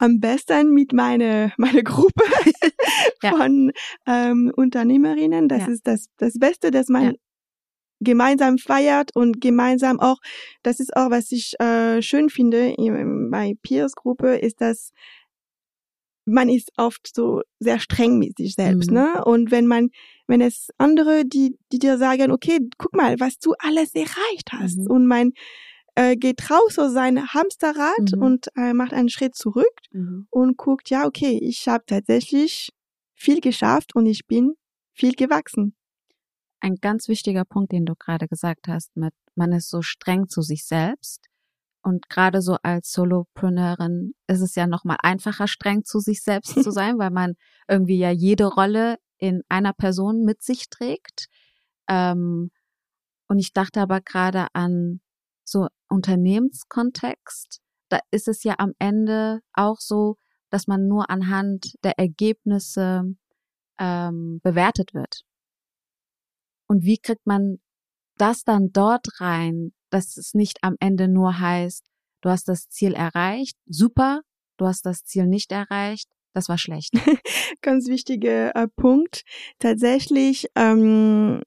[0.00, 2.22] Am besten mit meiner meine Gruppe
[3.22, 3.30] Ja.
[3.30, 3.72] von
[4.06, 5.48] ähm, Unternehmerinnen.
[5.48, 5.72] Das Ja.
[5.72, 7.12] ist das, das Beste, dass man Ja.
[8.00, 10.18] gemeinsam feiert und gemeinsam auch,
[10.62, 12.74] das ist auch, was ich äh, schön finde
[13.30, 14.90] bei Peers Gruppe, ist, dass
[16.26, 18.96] man ist oft so sehr streng mit sich selbst, Mhm.
[18.98, 19.24] ne?
[19.24, 19.88] Und wenn man,
[20.26, 24.76] wenn es andere, die, die dir sagen, okay, guck mal, was du alles erreicht hast,
[24.78, 24.86] Mhm.
[24.90, 25.32] und man
[25.98, 28.22] äh, geht raus aus seinem Hamsterrad Mhm.
[28.22, 29.76] und äh, macht einen Schritt zurück
[30.30, 32.70] und guckt, ja, okay, ich habe tatsächlich
[33.14, 34.54] viel geschafft und ich bin
[34.92, 35.74] viel gewachsen.
[36.60, 40.42] Ein ganz wichtiger Punkt, den du gerade gesagt hast, mit man ist so streng zu
[40.42, 41.26] sich selbst.
[41.82, 46.70] Und gerade so als Solopreneurin ist es ja nochmal einfacher, streng zu sich selbst zu
[46.80, 47.34] sein, weil man
[47.68, 51.26] irgendwie ja jede Rolle in einer Person mit sich trägt.
[51.88, 52.50] Ähm,
[53.28, 55.00] und ich dachte aber gerade an
[55.44, 57.60] so Unternehmenskontext.
[57.88, 60.16] Da ist es ja am Ende auch so,
[60.50, 63.14] dass man nur anhand der Ergebnisse
[63.78, 65.22] ähm, bewertet wird.
[66.66, 67.58] Und wie kriegt man
[68.16, 71.84] das dann dort rein, dass es nicht am Ende nur heißt,
[72.20, 74.20] du hast das Ziel erreicht, super,
[74.58, 76.92] du hast das Ziel nicht erreicht, das war schlecht.
[77.62, 79.22] Ganz wichtiger äh, Punkt.
[79.58, 81.42] Tatsächlich, ähm,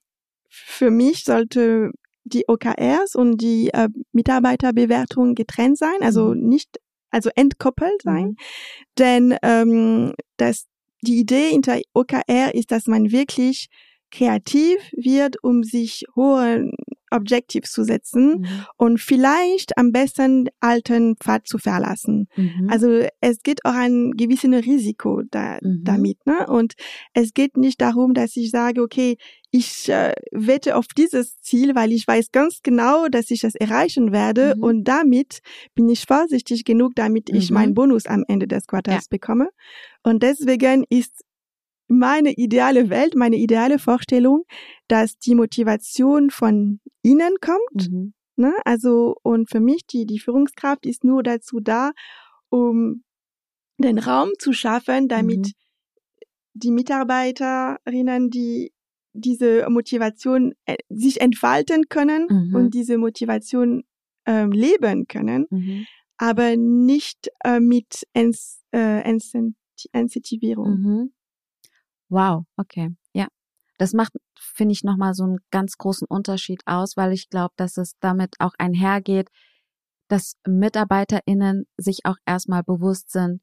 [0.50, 1.92] für mich sollte
[2.24, 6.48] die OKRs und die äh, Mitarbeiterbewertung getrennt sein, also Mhm.
[6.50, 6.80] nicht,
[7.12, 8.26] also entkoppelt sein.
[8.26, 8.36] Mhm.
[9.00, 10.66] Denn ähm, das,
[11.02, 13.68] die Idee hinter OKR ist, dass man wirklich
[14.12, 16.70] kreativ wird, um sich hohe
[17.12, 18.47] Objectives zu setzen Mhm.
[18.78, 22.28] und vielleicht am besten alten Pfad zu verlassen.
[22.36, 22.67] Mhm.
[22.69, 25.82] Also es geht auch ein gewisses Risiko da, Mhm.
[25.84, 26.26] damit.
[26.26, 26.47] Ne?
[26.47, 26.74] Und
[27.13, 29.17] es geht nicht darum, dass ich sage, okay,
[29.54, 34.13] ich äh, wette auf dieses Ziel, weil ich weiß ganz genau, dass ich das erreichen
[34.13, 34.54] werde.
[34.56, 34.63] Mhm.
[34.63, 35.39] Und damit
[35.76, 37.54] bin ich vorsichtig genug, damit ich Mhm.
[37.56, 39.50] meinen Bonus am Ende des Quartals bekomme.
[40.04, 41.21] Und deswegen ist
[41.92, 44.44] meine ideale Welt, meine ideale Vorstellung,
[44.88, 48.14] dass die Motivation von innen kommt Mhm.
[48.38, 48.54] Ne?
[48.66, 51.92] Also, und für mich, die, die Führungskraft ist nur dazu da,
[52.50, 53.04] um
[53.78, 55.52] den Raum zu schaffen, damit Mhm.
[56.54, 58.72] die Mitarbeiterinnen, die
[59.14, 62.56] diese Motivation äh, sich entfalten können Mhm.
[62.56, 63.84] und diese Motivation
[64.26, 65.86] ähm, leben können, Mhm.
[66.18, 69.56] aber nicht äh, mit Ens, äh, Insen-
[69.94, 71.12] Incentivierung.
[72.12, 73.28] Wow, okay, ja.
[73.78, 77.78] Das macht, finde ich, nochmal so einen ganz großen Unterschied aus, weil ich glaube, dass
[77.78, 79.30] es damit auch einhergeht,
[80.10, 83.41] dass MitarbeiterInnen sich auch erstmal bewusst sind,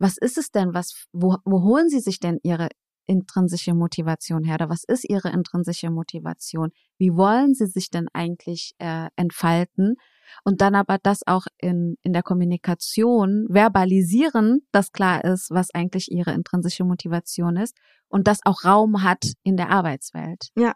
[0.00, 2.68] was ist es denn, was, wo, wo holen sie sich denn ihre
[3.06, 4.54] intrinsische Motivation her?
[4.56, 6.70] Oder was ist ihre intrinsische Motivation?
[6.98, 9.96] Wie wollen sie sich denn eigentlich äh, entfalten?
[10.44, 16.10] Und dann aber das auch in, in der Kommunikation verbalisieren, dass klar ist, was eigentlich
[16.10, 17.76] ihre intrinsische Motivation ist
[18.08, 20.48] und das auch Raum hat in der Arbeitswelt.
[20.56, 20.74] Ja.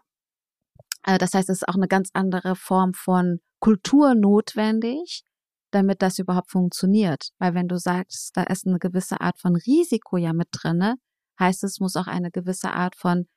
[1.01, 5.23] Also das heißt, es ist auch eine ganz andere Form von Kultur notwendig,
[5.71, 7.29] damit das überhaupt funktioniert.
[7.39, 10.95] Weil wenn du sagst, da ist eine gewisse Art von Risiko ja mit drinne,
[11.39, 13.27] heißt es, muss auch eine gewisse Art von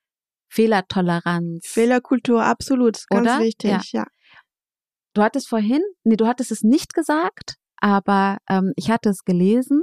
[0.48, 1.66] Fehlertoleranz.
[1.66, 3.40] Fehlerkultur, absolut, ganz Oder?
[3.40, 3.80] wichtig, Ja.
[3.92, 4.06] ja.
[5.16, 9.82] Du hattest vorhin, nee, du hattest es nicht gesagt, aber ähm, ich hatte es gelesen,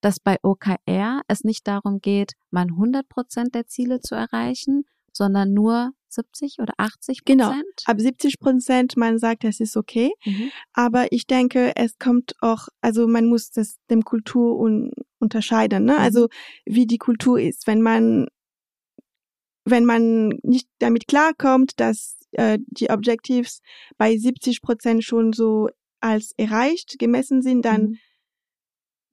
[0.00, 5.52] dass bei OKR es nicht darum geht, mal 100 Prozent der Ziele zu erreichen, sondern
[5.52, 7.24] nur 70 oder 80 Prozent?
[7.24, 7.52] Genau.
[7.84, 10.10] Ab 70 Prozent, man sagt, es ist okay.
[10.24, 10.50] Mhm.
[10.72, 14.90] Aber ich denke, es kommt auch, also man muss das dem Kultur un
[15.20, 15.92] unterscheiden, ne?
[15.92, 15.98] Mhm.
[16.00, 16.28] Also
[16.64, 17.68] wie die Kultur ist.
[17.68, 18.26] Wenn man
[19.64, 23.60] wenn man nicht damit klarkommt, dass äh, die Objectives
[23.96, 25.68] bei 70 Prozent schon so
[26.00, 27.98] als erreicht gemessen sind, dann Mhm.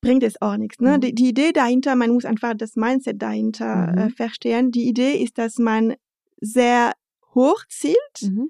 [0.01, 0.79] bringt es auch nichts.
[0.79, 0.97] Ne?
[0.97, 1.01] Mhm.
[1.01, 3.97] Die, die Idee dahinter, man muss einfach das Mindset dahinter Mhm.
[3.97, 4.71] äh, verstehen.
[4.71, 5.95] Die Idee ist, dass man
[6.41, 6.93] sehr
[7.35, 8.49] hoch zielt, Mhm.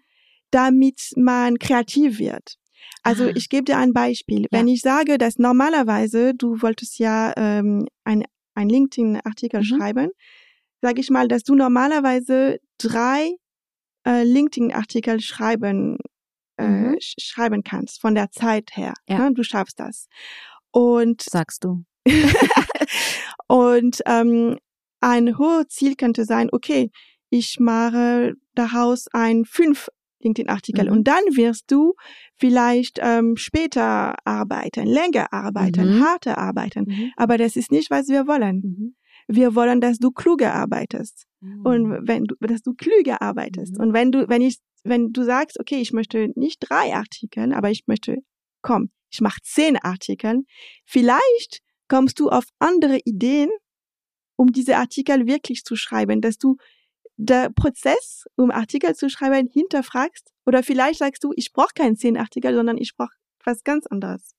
[0.51, 2.55] damit man kreativ wird.
[3.03, 3.31] Also Ah.
[3.35, 4.45] ich gebe dir ein Beispiel.
[4.51, 8.23] Wenn ich sage, dass normalerweise, du wolltest ja ähm, ein,
[8.55, 9.63] ein LinkedIn-Artikel Mhm.
[9.63, 10.09] schreiben,
[10.81, 13.35] sage ich mal, dass du normalerweise drei
[14.05, 15.97] äh, LinkedIn-Artikel schreiben,
[16.57, 16.95] äh, Mhm.
[16.99, 18.93] sch schreiben kannst, von der Zeit her.
[19.07, 19.17] Ja.
[19.29, 19.33] Ne?
[19.33, 20.07] Du schaffst das.
[20.71, 21.83] Und Sagst du.
[23.47, 24.57] und ähm,
[25.01, 26.91] ein hohes Ziel könnte sein, okay,
[27.29, 29.87] ich mache daraus ein fünf
[30.21, 30.91] LinkedIn-Artikel Mhm.
[30.91, 31.93] und dann wirst du
[32.35, 36.03] vielleicht ähm, später arbeiten, länger arbeiten, Mhm.
[36.03, 36.85] harter arbeiten.
[36.87, 37.11] Mhm.
[37.15, 38.95] Aber das ist nicht, was wir wollen.
[39.31, 41.65] Wir wollen, dass du kluger arbeitest Mhm.
[41.65, 43.77] und wenn du, dass du klüger arbeitest.
[43.77, 43.81] Mhm.
[43.83, 47.69] Und wenn du, wenn ich, wenn du sagst, okay, ich möchte nicht drei Artikel, aber
[47.69, 48.17] ich möchte,
[48.61, 50.43] komm, ich mache zehn Artikel,
[50.85, 53.49] vielleicht kommst du auf andere Ideen,
[54.35, 56.57] um diese Artikel wirklich zu schreiben, dass du
[57.17, 60.31] der Prozess, um Artikel zu schreiben, hinterfragst.
[60.45, 63.13] Oder vielleicht sagst du, ich brauche keinen zehn Artikel, sondern ich brauche
[63.43, 64.35] was ganz anderes.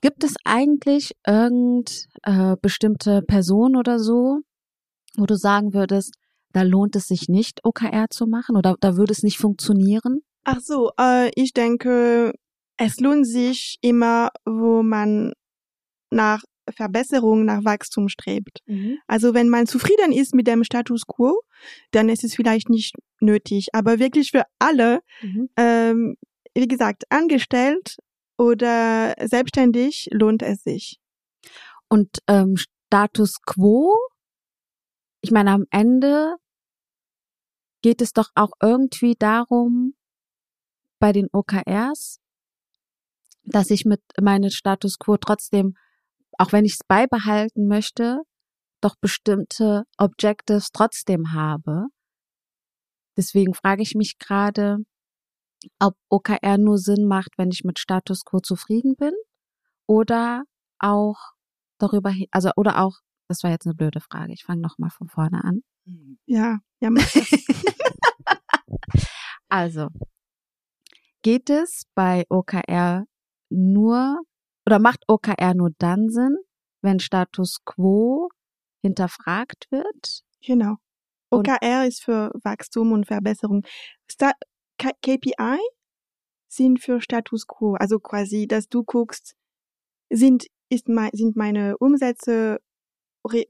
[0.00, 4.40] Gibt es eigentlich irgend äh, bestimmte Person oder so,
[5.16, 6.14] wo du sagen würdest,
[6.52, 10.22] da lohnt es sich nicht, OKR zu machen oder da würde es nicht funktionieren?
[10.44, 12.32] Ach so, äh, ich denke,
[12.78, 15.32] es lohnt sich immer, wo man
[16.10, 16.42] nach
[16.74, 18.60] Verbesserung, nach Wachstum strebt.
[19.06, 21.40] Also wenn man zufrieden ist mit dem Status quo,
[21.90, 23.68] dann ist es vielleicht nicht nötig.
[23.72, 25.48] Aber wirklich für alle, Mhm.
[25.56, 26.14] ähm,
[26.54, 27.96] wie gesagt, angestellt
[28.40, 30.98] oder selbstständig lohnt es sich.
[31.90, 33.94] Und ähm, Status quo,
[35.20, 36.36] ich meine, am Ende
[37.82, 39.92] geht es doch auch irgendwie darum,
[40.98, 42.18] bei den OKRs,
[43.44, 45.74] dass ich mit meinem Status quo trotzdem,
[46.38, 48.22] auch wenn ich es beibehalten möchte,
[48.80, 51.88] doch bestimmte Objectives trotzdem habe.
[53.18, 54.78] Deswegen frage ich mich gerade,
[55.78, 59.12] ob OKR nur Sinn macht, wenn ich mit Status quo zufrieden bin
[59.86, 60.44] oder
[60.78, 61.18] auch
[61.78, 65.44] darüber, also oder auch, das war jetzt eine blöde Frage, ich fange nochmal von vorne
[65.44, 65.62] an.
[66.26, 67.30] Ja, ja, mach das.
[69.52, 69.88] Also,
[71.22, 73.04] geht es bei OKR
[73.50, 74.20] nur
[74.64, 76.36] oder macht OKR nur dann Sinn,
[76.82, 78.28] wenn Status quo
[78.80, 80.22] hinterfragt wird?
[80.40, 80.76] genau.
[81.30, 83.62] OKR ist für Wachstum und Verbesserung.
[84.10, 84.32] Sta
[85.02, 85.58] KPI
[86.48, 87.74] sind für Status quo.
[87.74, 89.34] Also quasi, dass du guckst,
[90.10, 92.58] sind, ist mein, sind meine Umsätze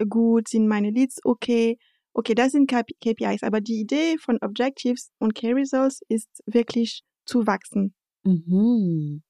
[0.09, 1.79] gut, sind meine Leads okay?
[2.13, 3.45] Okay, das sind KP KPIs.
[3.45, 7.95] Aber die Idee von Objectives und Key Results ist wirklich zu wachsen.
[8.25, 9.23] Mhm.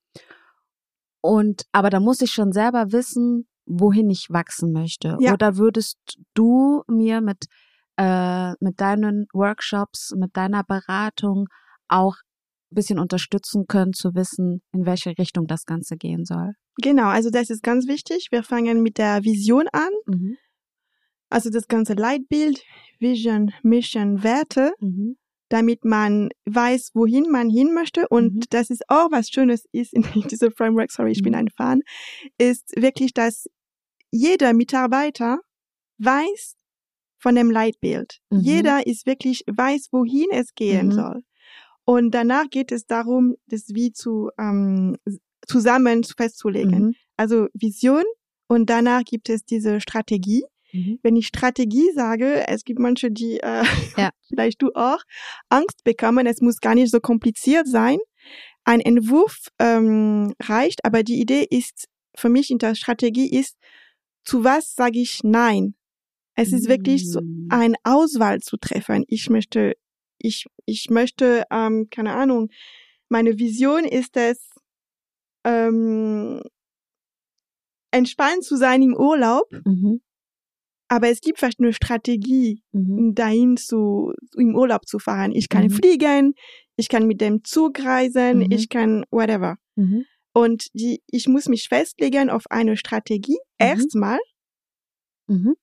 [1.20, 5.18] Und aber da muss ich schon selber wissen, wohin ich wachsen möchte.
[5.20, 5.34] Ja.
[5.34, 5.98] Oder würdest
[6.32, 7.46] du mir mit
[7.98, 11.48] äh, mit deinen Workshops, mit deiner Beratung
[11.90, 12.14] auch
[12.72, 16.52] ein bisschen unterstützen können, zu wissen, in welche Richtung das Ganze gehen soll?
[16.80, 18.28] Genau, also das ist ganz wichtig.
[18.30, 19.90] Wir fangen mit der Vision an.
[20.06, 20.36] Mhm.
[21.28, 22.62] Also das ganze Leitbild,
[22.98, 25.16] Vision, Mission, Werte, Mhm.
[25.48, 28.06] damit man weiß, wohin man hin möchte.
[28.08, 28.40] Und Mhm.
[28.50, 30.02] das ist auch was Schönes ist in
[30.34, 31.38] diesem Framework, sorry, ich bin Mhm.
[31.40, 31.80] ein Fan,
[32.38, 33.46] ist wirklich, dass
[34.12, 35.38] jeder Mitarbeiter
[35.98, 36.54] weiß
[37.18, 38.18] von dem Leitbild.
[38.30, 38.40] Mhm.
[38.40, 40.92] Jeder ist wirklich, weiß, wohin es gehen Mhm.
[40.92, 41.22] soll.
[41.90, 44.96] Und danach geht es darum, das wie zu, ähm,
[45.46, 46.80] zusammen festzulegen.
[46.80, 46.94] Mhm.
[47.16, 48.04] Also Vision
[48.48, 50.98] und danach gibt es diese Strategie Mhm.
[51.02, 53.62] wenn ich Strategie sage, es gibt manche, die äh,
[53.96, 54.10] Ja.
[54.28, 55.02] vielleicht du auch
[55.48, 56.26] Angst bekommen.
[56.26, 57.98] Es muss gar nicht so kompliziert sein.
[58.64, 61.86] Ein Entwurf ähm, reicht, aber die Idee ist
[62.16, 63.56] für mich in der Strategie ist,
[64.24, 65.74] zu was sage ich Nein?
[66.36, 67.48] Es ist wirklich so Mhm.
[67.50, 69.04] eine Auswahl zu treffen.
[69.08, 69.74] Ich möchte,
[70.20, 72.50] ich, ich möchte, ähm, keine Ahnung,
[73.08, 74.50] meine Vision ist es,
[75.44, 76.42] ähm,
[77.90, 80.00] entspannt zu sein im Urlaub, Mhm.
[80.88, 83.14] aber es gibt vielleicht eine Strategie, Mhm.
[83.14, 85.32] dahin zu, im Urlaub zu fahren.
[85.32, 85.70] Ich kann Mhm.
[85.70, 86.34] fliegen,
[86.76, 88.46] ich kann mit dem Zug reisen, Mhm.
[88.52, 89.56] ich kann whatever.
[89.76, 90.04] Mhm.
[90.32, 93.38] Und die, ich muss mich festlegen auf eine Strategie.
[93.58, 93.66] Mhm.
[93.66, 94.18] Erstmal
[95.26, 95.54] Mhm.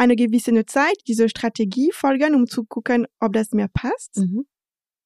[0.00, 4.16] Eine gewisse Zeit diese Strategie folgen, um zu gucken, ob das mir passt.
[4.16, 4.46] Mhm.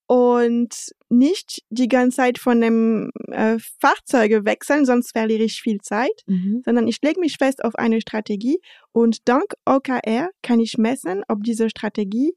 [0.07, 6.23] Und nicht die ganze Zeit von dem äh, Fahrzeuge wechseln, sonst verliere ich viel Zeit,
[6.27, 6.63] Mhm.
[6.65, 8.61] sondern ich lege mich fest auf eine Strategie
[8.93, 12.35] und dank OKR kann ich messen, ob diese Strategie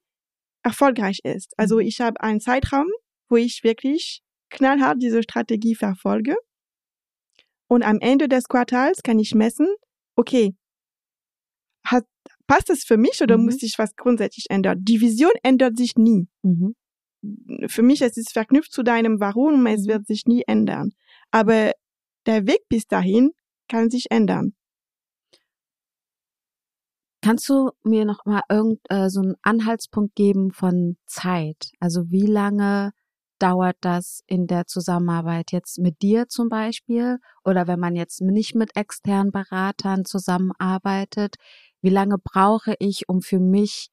[0.63, 1.53] erfolgreich ist.
[1.57, 2.87] Also ich habe einen Zeitraum,
[3.29, 6.35] wo ich wirklich knallhart diese Strategie verfolge.
[7.69, 9.67] Und am Ende des Quartals kann ich messen,
[10.15, 10.55] okay,
[11.85, 12.05] hat,
[12.47, 13.45] passt es für mich oder Mhm.
[13.45, 14.79] muss ich was grundsätzlich ändern?
[14.83, 16.27] Die Vision ändert sich nie.
[16.43, 16.75] Mhm.
[17.67, 19.87] Für mich es ist verknüpft zu deinem Warum, es Mhm.
[19.87, 20.91] wird sich nie ändern.
[21.31, 21.71] Aber
[22.25, 23.31] der Weg bis dahin
[23.69, 24.53] kann sich ändern.
[27.23, 31.71] Kannst du mir noch mal irgend äh, so einen Anhaltspunkt geben von Zeit?
[31.79, 32.91] Also wie lange
[33.39, 38.55] dauert das in der Zusammenarbeit jetzt mit dir zum Beispiel oder wenn man jetzt nicht
[38.55, 41.35] mit externen Beratern zusammenarbeitet?
[41.81, 43.89] Wie lange brauche ich, um für mich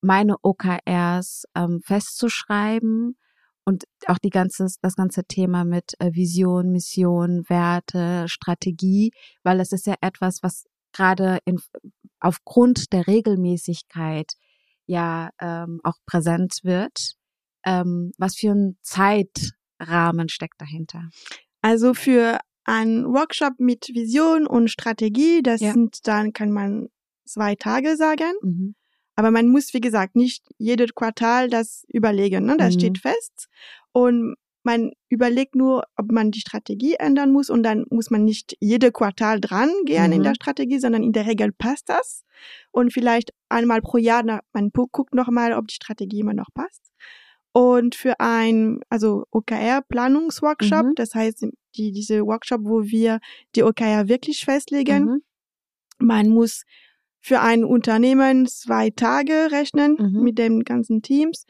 [0.00, 3.16] meine OKRs ähm, festzuschreiben
[3.64, 9.10] und auch die ganze, das ganze Thema mit äh, Vision, Mission, Werte, Strategie,
[9.42, 11.58] weil es ist ja etwas, was gerade in,
[12.20, 14.32] aufgrund der Regelmäßigkeit
[14.86, 17.14] ja ähm, auch präsent wird.
[17.64, 21.08] Ähm, was für ein Zeitrahmen steckt dahinter?
[21.60, 25.72] Also für einen Workshop mit Vision und Strategie, das Ja.
[25.72, 26.88] sind dann, kann man
[27.26, 28.32] zwei Tage sagen.
[28.42, 28.74] Mhm.
[29.14, 32.44] Aber man muss, wie gesagt, nicht jedes Quartal das überlegen.
[32.46, 32.56] Ne?
[32.58, 32.78] Das Mhm.
[32.80, 33.48] steht fest.
[33.92, 37.50] Und man überlegt nur, ob man die Strategie ändern muss.
[37.50, 40.24] Und dann muss man nicht jede Quartal dran gehen in Mhm.
[40.24, 42.24] der Strategie, sondern in der Regel passt das.
[42.72, 46.90] Und vielleicht einmal pro Jahr, man guckt nochmal, ob die Strategie immer noch passt.
[47.52, 50.94] Und für ein, also OKR-Planungsworkshop, Mhm.
[50.96, 51.46] das heißt,
[51.76, 53.20] die, diese Workshop, wo wir
[53.54, 55.22] die OKR wirklich festlegen, Mhm.
[55.98, 56.64] man muss
[57.26, 60.22] für ein Unternehmen zwei Tage rechnen Mhm.
[60.22, 61.44] mit den ganzen Teams.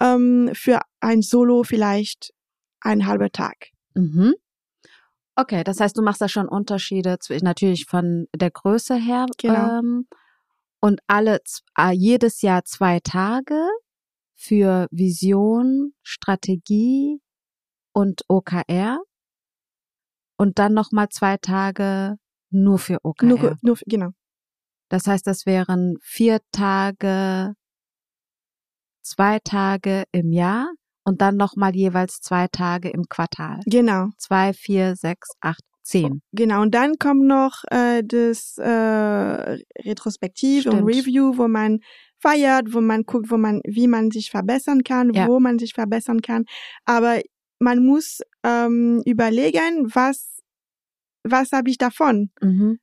[0.00, 2.32] Ähm, für ein Solo vielleicht
[2.80, 3.68] ein halber Tag.
[3.94, 4.34] Mhm.
[5.36, 9.78] Okay, das heißt, du machst da schon Unterschiede zwischen natürlich von der Größe her Genau.
[9.80, 10.06] ähm,
[10.80, 11.40] und alle
[11.78, 13.60] äh, jedes Jahr zwei Tage
[14.34, 17.20] für Vision, Strategie
[17.92, 18.98] und OKR
[20.38, 22.16] und dann noch mal zwei Tage
[22.50, 23.26] nur für OKR.
[23.26, 24.10] Nur, nur, genau.
[24.88, 27.54] Das heißt, das wären vier Tage,
[29.02, 30.68] zwei Tage im Jahr
[31.04, 33.60] und dann nochmal jeweils zwei Tage im Quartal.
[33.66, 34.08] Genau.
[34.18, 36.20] Zwei, vier, sechs, acht, zehn.
[36.32, 36.62] Genau.
[36.62, 40.88] Und dann kommt noch äh, das äh, Retrospektiv und Stimmt.
[40.88, 41.80] Review, wo man
[42.20, 45.26] feiert, wo man guckt, wo man, wie man sich verbessern kann, Ja.
[45.28, 46.44] wo man sich verbessern kann.
[46.84, 47.20] Aber
[47.60, 50.40] man muss ähm, überlegen, was,
[51.24, 52.30] was habe ich davon?
[52.40, 52.78] Mhm.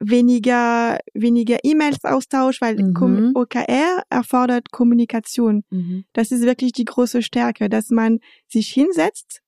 [0.00, 3.32] Weniger weniger E-Mails Austausch, weil Mhm.
[3.34, 5.64] OKR erfordert Kommunikation.
[5.70, 6.04] Mhm.
[6.12, 9.40] Das ist wirklich die große Stärke, dass man sich hinsetzt.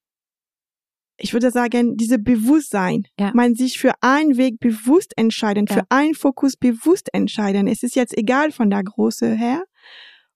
[1.23, 3.31] Ich würde sagen, diese Bewusstsein, Ja.
[3.35, 5.75] man sich für einen Weg bewusst entscheiden, Ja.
[5.77, 7.69] für einen Fokus bewusst entscheiden.
[7.69, 9.65] Es ist jetzt egal von der Größe her.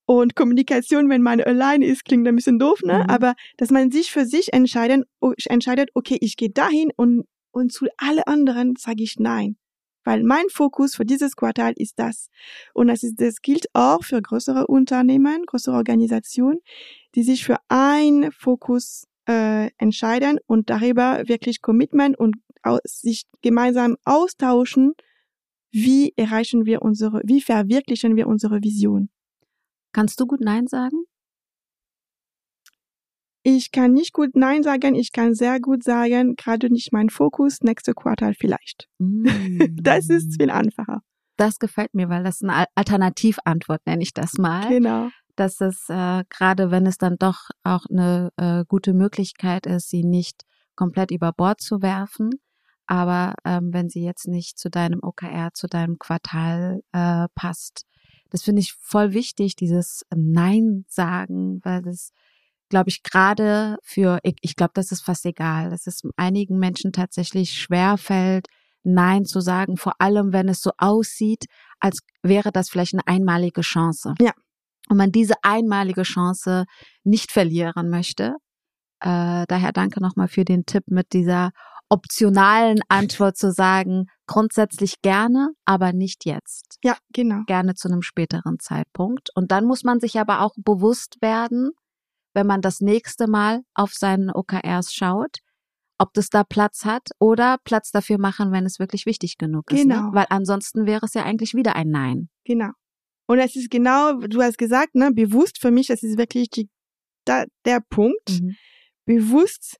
[0.07, 3.05] Und Kommunikation, wenn man alleine ist, klingt ein bisschen doof, ne?
[3.05, 3.11] Mhm.
[3.11, 5.05] Aber dass man sich für sich entscheiden,
[5.47, 9.57] entscheidet, okay, ich gehe dahin und, und zu alle anderen sage ich nein.
[10.05, 12.29] Weil mein Fokus für dieses Quartal ist das.
[12.75, 16.61] Und das, ist, das gilt auch für größere Unternehmen, größere Organisationen,
[17.15, 23.97] die sich für einen Fokus äh, entscheiden und darüber wirklich Commitment und au sich gemeinsam
[24.05, 24.95] austauschen,
[25.71, 29.09] wie erreichen wir unsere, wie verwirklichen wir unsere Vision.
[29.93, 31.05] Kannst du gut Nein sagen?
[33.47, 37.61] Ich kann nicht gut Nein sagen, ich kann sehr gut sagen, gerade nicht mein Fokus,
[37.61, 38.89] nächste Quartal vielleicht.
[38.99, 39.27] Mm.
[39.83, 41.03] Das ist viel einfacher.
[41.37, 44.69] Das gefällt mir, weil das eine Al- Alternativantwort nenne ich das mal.
[44.69, 45.11] Genau.
[45.37, 50.05] Dass es äh, gerade, wenn es dann doch auch eine äh, gute Möglichkeit ist, sie
[50.05, 52.31] nicht komplett über Bord zu werfen,
[52.87, 57.85] aber ähm, wenn sie jetzt nicht zu deinem OKR, zu deinem Quartal äh, passt,
[58.31, 62.11] das finde ich voll wichtig, dieses Nein sagen, weil das
[62.75, 66.91] glaube ich, gerade für, ich, ich glaube, das ist fast egal, dass es einigen Menschen
[66.91, 68.49] tatsächlich schwer fällt,
[68.83, 71.45] Nein zu sagen, vor allem wenn es so aussieht,
[71.79, 74.15] als wäre das vielleicht eine einmalige Chance.
[74.21, 74.33] Ja.
[74.89, 76.65] Und man diese einmalige Chance
[77.05, 78.35] nicht verlieren möchte.
[78.99, 81.53] Äh, daher danke nochmal für den Tipp mit dieser
[81.89, 86.79] optionalen Antwort zu sagen, grundsätzlich gerne, aber nicht jetzt.
[86.83, 87.43] Ja, genau.
[87.47, 89.31] Gerne zu einem späteren Zeitpunkt.
[89.37, 91.71] Und dann muss man sich aber auch bewusst werden,
[92.35, 95.39] wenn man das nächste Mal auf seinen OKRs schaut,
[95.99, 99.83] ob das da Platz hat oder Platz dafür machen, wenn es wirklich wichtig genug ist.
[99.83, 100.03] Genau.
[100.03, 100.11] Ne?
[100.13, 102.29] Weil ansonsten wäre es ja eigentlich wieder ein Nein.
[102.45, 102.71] Genau.
[103.27, 106.69] Und es ist genau, du hast gesagt, ne, bewusst für mich, das ist wirklich die,
[107.25, 108.57] da, der Punkt, Mhm.
[109.07, 109.77] bewusst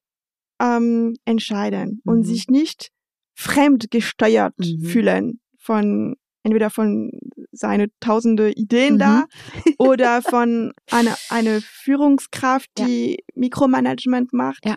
[0.63, 2.25] ähm, entscheiden und Mhm.
[2.25, 2.91] sich nicht
[3.37, 4.85] fremd gesteuert Mhm.
[4.85, 7.11] fühlen von entweder von
[7.55, 8.99] seine tausende Ideen Mhm.
[8.99, 9.25] da
[9.79, 12.87] oder von einer eine Führungskraft, Ja.
[12.87, 14.77] die Mikromanagement macht Ja.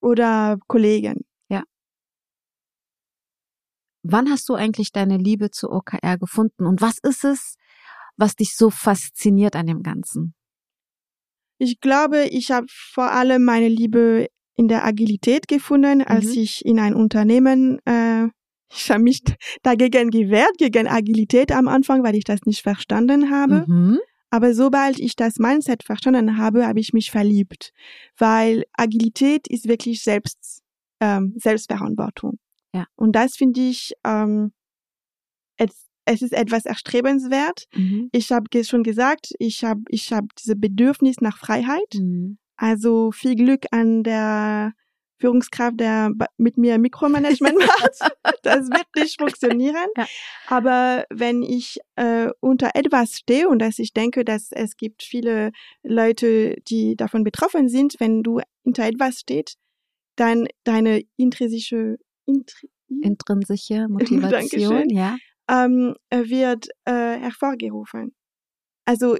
[0.00, 1.24] oder Kollegen.
[4.04, 7.56] Wann hast du eigentlich deine Liebe zu OKR gefunden und was ist es,
[8.16, 10.34] was dich so fasziniert an dem Ganzen?
[11.58, 16.42] Ich glaube, ich habe vor allem meine Liebe in der Agilität gefunden, als Mhm.
[16.42, 18.28] ich in ein Unternehmen, äh,
[18.70, 19.22] ich habe mich
[19.62, 23.64] dagegen gewehrt, gegen Agilität am Anfang, weil ich das nicht verstanden habe.
[23.66, 23.98] Mhm.
[24.30, 27.72] Aber sobald ich das Mindset verstanden habe, habe ich mich verliebt,
[28.18, 30.62] weil Agilität ist wirklich selbst
[31.00, 32.38] ähm, Selbstverantwortung.
[32.74, 32.86] Ja.
[32.96, 34.52] Und das finde ich, ähm,
[35.56, 37.64] es, es ist etwas erstrebenswert.
[37.74, 38.10] Mhm.
[38.12, 41.94] Ich habe schon gesagt, ich habe ich hab diese Bedürfnis nach Freiheit.
[41.94, 42.38] Mhm.
[42.56, 44.72] Also viel Glück an der
[45.18, 48.12] Führungskraft, der mit mir Mikromanagement macht.
[48.42, 49.88] Das wird nicht funktionieren.
[49.96, 50.06] Ja.
[50.46, 55.52] Aber wenn ich äh, unter etwas stehe und dass ich denke, dass es gibt viele
[55.82, 59.54] Leute, die davon betroffen sind, wenn du unter etwas steht,
[60.16, 61.96] dann deine intrinsische
[62.26, 62.68] Intri
[63.02, 65.16] Intrinsische Motivation, ja.
[65.50, 68.14] ähm, wird äh, hervorgerufen.
[68.86, 69.18] Also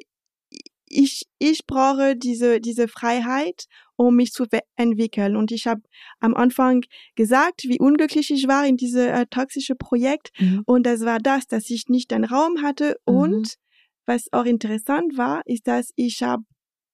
[0.87, 3.67] ich, ich brauche diese, diese Freiheit,
[3.99, 4.47] um mich zu
[4.77, 5.37] entwickeln.
[5.37, 5.83] Und ich habe
[6.21, 6.83] am Anfang
[7.17, 10.31] gesagt, wie unglücklich ich war in diesem äh, toxische Projekt.
[10.39, 10.63] Mhm.
[10.67, 12.97] Und das war das, dass ich nicht den Raum hatte.
[13.07, 13.15] Mhm.
[13.17, 13.55] Und
[14.07, 16.45] was auch interessant war, ist, dass ich habe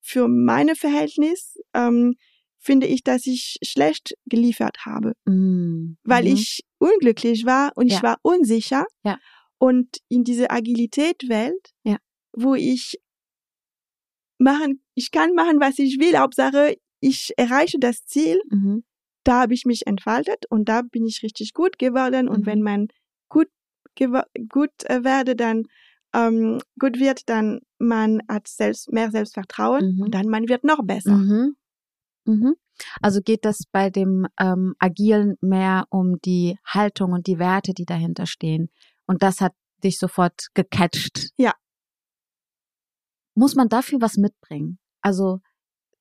[0.00, 2.14] für meine Verhältnis, ähm,
[2.58, 5.98] finde ich, dass ich schlecht geliefert habe Mhm.
[6.04, 7.96] weil ich unglücklich war und Ja.
[7.96, 8.86] ich war unsicher.
[9.04, 9.18] Ja.
[9.58, 11.98] Und in diese Agilität-Welt, Ja.
[12.32, 12.98] wo ich
[14.38, 18.84] machen, ich kann machen, was ich will, Hauptsache, ich erreiche das Ziel, Mhm.
[19.24, 22.28] da habe ich mich entfaltet und da bin ich richtig gut geworden.
[22.28, 22.46] Und Mhm.
[22.46, 22.88] wenn man
[23.28, 23.48] gut,
[24.48, 25.64] gut äh, werde, dann
[26.14, 30.02] ähm, gut wird, dann man hat selbst mehr Selbstvertrauen Mhm.
[30.02, 31.16] und dann man wird noch besser.
[31.16, 31.56] Mhm.
[32.26, 32.54] Mhm.
[33.02, 37.84] Also geht das bei dem ähm, Agilen mehr um die Haltung und die Werte, die
[37.84, 38.68] dahinter stehen.
[39.06, 41.30] Und das hat dich sofort gecatcht.
[41.36, 41.52] Ja.
[43.34, 44.78] Muss man dafür was mitbringen?
[45.02, 45.40] Also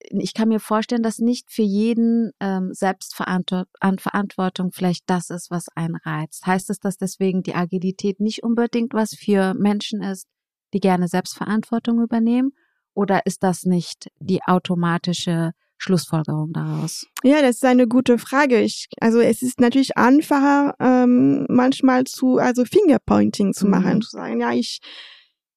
[0.10, 5.96] ich kann mir vorstellen, dass nicht für jeden ähm, Selbstverantwortung vielleicht das ist, was einen
[5.96, 6.46] reizt.
[6.46, 10.28] Heißt es, dass deswegen die Agilität nicht unbedingt was für Menschen ist,
[10.74, 12.52] die gerne Selbstverantwortung übernehmen?
[12.94, 17.08] Oder ist das nicht die automatische Schlussfolgerung daraus?
[17.24, 18.62] Ja, das ist eine gute Frage.
[18.62, 23.72] Ich, also es ist natürlich einfacher, ähm, manchmal zu, also Fingerpointing zu Mhm.
[23.72, 24.80] machen, zu sagen, ja, ich,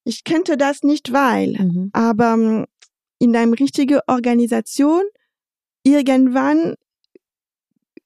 [0.04, 1.52] ich könnte das nicht, weil.
[1.52, 1.90] Mhm.
[1.92, 2.66] Aber ähm,
[3.18, 5.02] in einer richtigen Organisation,
[5.84, 6.74] irgendwann,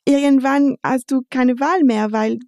[0.05, 2.39] irgendwann hast du keine Wahl mehr, weil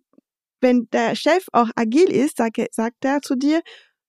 [0.60, 3.62] wenn der Chef auch agil ist, sagt, er- sagt er zu dir,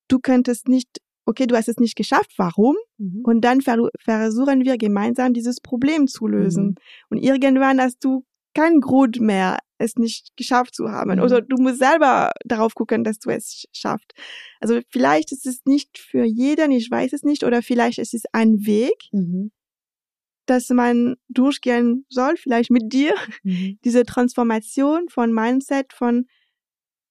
[0.07, 2.75] du könntest nicht, okay, du hast es nicht geschafft, warum?
[2.97, 3.21] Mhm.
[3.23, 6.65] Und dann ver versuchen wir gemeinsam dieses Problem zu lösen.
[6.65, 6.75] Mhm.
[7.09, 8.23] Und irgendwann hast du
[8.53, 11.15] keinen Grund mehr, es nicht geschafft zu haben.
[11.15, 11.21] Mhm.
[11.21, 14.13] Oder du musst selber darauf gucken, dass du es schaffst.
[14.59, 18.23] Also vielleicht ist es nicht für jeden, ich weiß es nicht, oder vielleicht ist es
[18.31, 19.51] ein Weg, Mhm.
[20.45, 23.13] dass man durchgehen soll, vielleicht mit dir,
[23.43, 23.79] Mhm.
[23.83, 26.25] diese Transformation von Mindset, von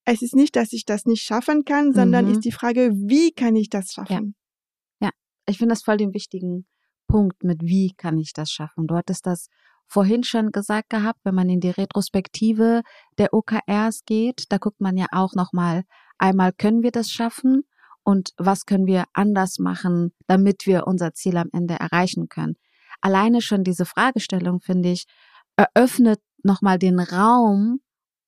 [0.05, 2.31] es ist nicht, dass ich das nicht schaffen kann, sondern Mhm.
[2.31, 4.35] ist die Frage, wie kann ich das schaffen?
[5.45, 6.65] Ich finde das voll den wichtigen
[7.07, 8.87] Punkt mit, wie kann ich das schaffen?
[8.87, 9.47] Du hattest das
[9.87, 12.81] vorhin schon gesagt gehabt, wenn man in die Retrospektive
[13.17, 15.83] der OKRs geht, da guckt man ja auch nochmal,
[16.17, 17.63] einmal können wir das schaffen
[18.03, 22.55] und was können wir anders machen, damit wir unser Ziel am Ende erreichen können.
[23.01, 25.05] Alleine schon diese Fragestellung, finde ich,
[25.55, 27.79] eröffnet nochmal den Raum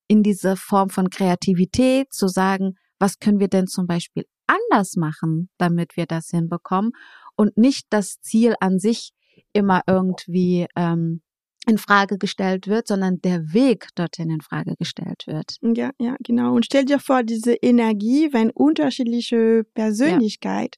[0.08, 5.50] in diese Form von Kreativität zu sagen, was können wir denn zum Beispiel anders machen,
[5.58, 6.92] damit wir das hinbekommen
[7.36, 9.12] und nicht das Ziel an sich
[9.54, 11.22] immer irgendwie ähm,
[11.68, 15.58] in Frage gestellt wird, sondern der Weg dorthin in Frage gestellt wird.
[15.62, 16.54] Ja, ja, genau.
[16.56, 20.78] Und stell dir vor, diese Energie, wenn unterschiedliche Persönlichkeit,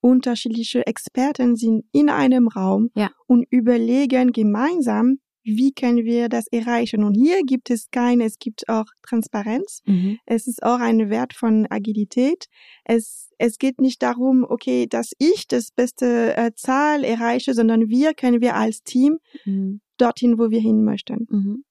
[0.00, 3.10] unterschiedliche Experten sind in einem Raum Ja.
[3.26, 5.18] und überlegen gemeinsam,
[5.56, 7.04] wie können wir das erreichen?
[7.04, 9.80] Und hier gibt es keine, es gibt auch Transparenz.
[9.86, 10.18] Mhm.
[10.26, 12.46] Es ist auch ein Wert von Agilität.
[12.84, 18.14] Es, es geht nicht darum, okay, dass ich das beste äh, Zahl erreiche, sondern wir
[18.14, 19.80] können wir als Team Mhm.
[19.96, 21.26] dorthin, wo wir hin möchten.
[21.30, 21.64] Mhm.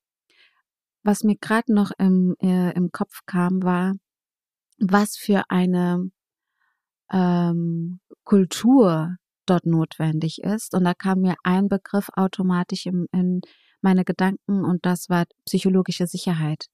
[1.04, 3.94] Was mir gerade noch im, äh, im Kopf kam, war,
[4.80, 6.10] was für eine
[7.12, 9.16] ähm, Kultur
[9.46, 10.74] dort notwendig ist.
[10.74, 13.42] Und da kam mir ein Begriff automatisch in, in
[13.82, 16.66] meine Gedanken und das war psychologische Sicherheit.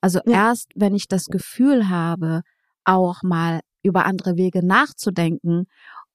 [0.00, 0.48] Also Ja.
[0.48, 2.42] erst, wenn ich das Gefühl habe,
[2.84, 5.66] auch mal über andere Wege nachzudenken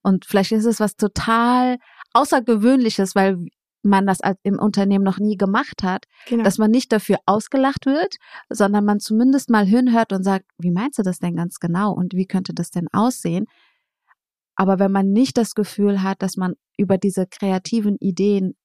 [0.03, 1.77] und vielleicht ist es was total
[2.13, 3.37] Außergewöhnliches, weil
[3.83, 6.43] man das im Unternehmen noch nie gemacht hat, Genau.
[6.43, 8.17] dass man nicht dafür ausgelacht wird,
[8.49, 12.13] sondern man zumindest mal hinhört und sagt, wie meinst du das denn ganz genau und
[12.13, 13.45] wie könnte das denn aussehen?
[14.55, 18.55] Aber wenn man nicht das Gefühl hat, dass man über diese kreativen Ideen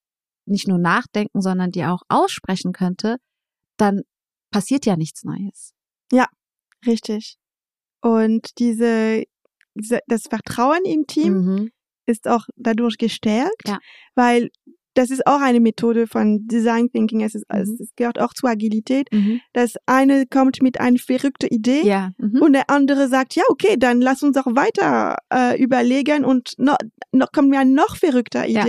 [0.47, 3.17] nicht nur nachdenken, sondern die auch aussprechen könnte,
[3.77, 4.03] dann
[4.51, 5.73] passiert ja nichts Neues.
[6.87, 7.37] Richtig.
[8.01, 9.25] Und diese,
[9.75, 11.71] diese, das Vertrauen im Team Mhm.
[12.07, 13.79] ist auch dadurch gestärkt, Ja.
[14.15, 14.51] weil
[14.95, 17.21] das ist auch eine Methode von Design Thinking.
[17.23, 17.77] Es, ist, Mhm.
[17.81, 19.09] es gehört auch zur Agilität.
[19.13, 19.41] Mhm.
[19.53, 22.13] Das eine kommt mit einer verrückten Idee Ja.
[22.19, 22.41] Mhm.
[22.41, 26.79] und der andere sagt, ja, okay, dann lass uns auch weiter äh, überlegen und noch,
[27.13, 28.65] noch kommt mir eine noch verrückter Ja.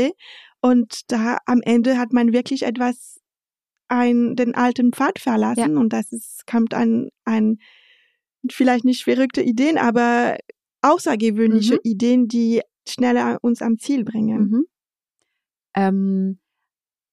[0.62, 3.20] Und da am Ende hat man wirklich etwas,
[3.90, 7.58] ein, den alten Pfad verlassen und das ist, kommt an, an
[8.52, 10.38] vielleicht nicht verrückte Ideen, aber
[10.82, 11.80] außergewöhnliche Mhm.
[11.84, 14.50] Ideen, die schneller uns am Ziel bringen.
[14.50, 14.66] Mhm.
[15.76, 16.40] Ähm,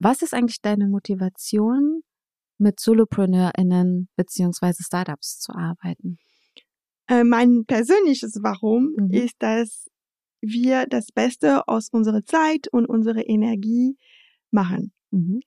[0.01, 2.03] was ist eigentlich deine Motivation,
[2.59, 6.19] mit SolopreneurInnen beziehungsweise Startups zu arbeiten?
[7.09, 9.11] Äh, mein persönliches Warum Mhm.
[9.11, 9.91] ist, dass
[10.49, 13.97] wir das Beste aus unserer Zeit und unserer Energie
[14.51, 14.93] machen.
[15.11, 15.41] Mhm.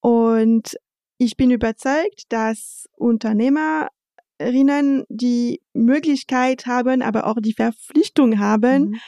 [0.00, 0.76] Und
[1.18, 9.00] ich bin überzeugt, dass Unternehmerinnen die Möglichkeit haben, aber auch die Verpflichtung haben, Mhm.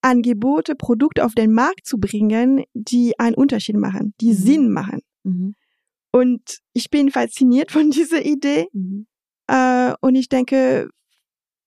[0.00, 4.34] Angebote, Produkte auf den Markt zu bringen, die einen Unterschied machen, die Mhm.
[4.34, 5.00] Sinn machen.
[5.24, 5.54] Mhm.
[6.12, 9.06] Und ich bin fasziniert von dieser Idee Mhm.
[9.48, 10.88] äh, und ich denke,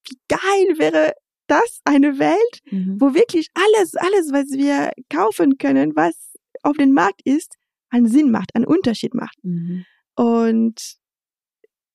[0.08, 1.14] wie geil wäre
[1.52, 3.00] das, eine Welt, Mhm.
[3.00, 6.34] wo wirklich alles, alles, was wir kaufen können, was
[6.64, 7.56] auf dem Markt ist,
[7.90, 9.38] einen Sinn macht, einen Unterschied macht.
[9.44, 9.86] Mhm.
[10.16, 10.96] Und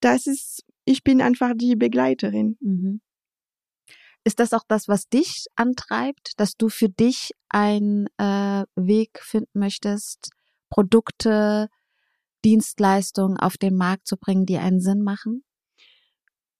[0.01, 2.57] das ist, ich bin einfach die Begleiterin.
[2.61, 3.01] Mhm.
[4.25, 9.59] Ist das auch das, was dich antreibt, dass du für dich einen äh, Weg finden
[9.59, 10.31] möchtest,
[10.69, 11.69] Produkte,
[12.45, 15.45] Dienstleistungen auf den Markt zu bringen, die einen Sinn machen?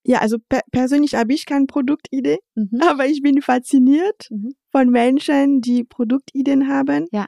[0.09, 2.79] Ja, also per persönlich habe ich keine Produktidee, Mhm.
[2.81, 4.53] aber ich bin fasziniert Mhm.
[4.71, 7.07] von Menschen, die Produktideen haben.
[7.11, 7.25] Ja.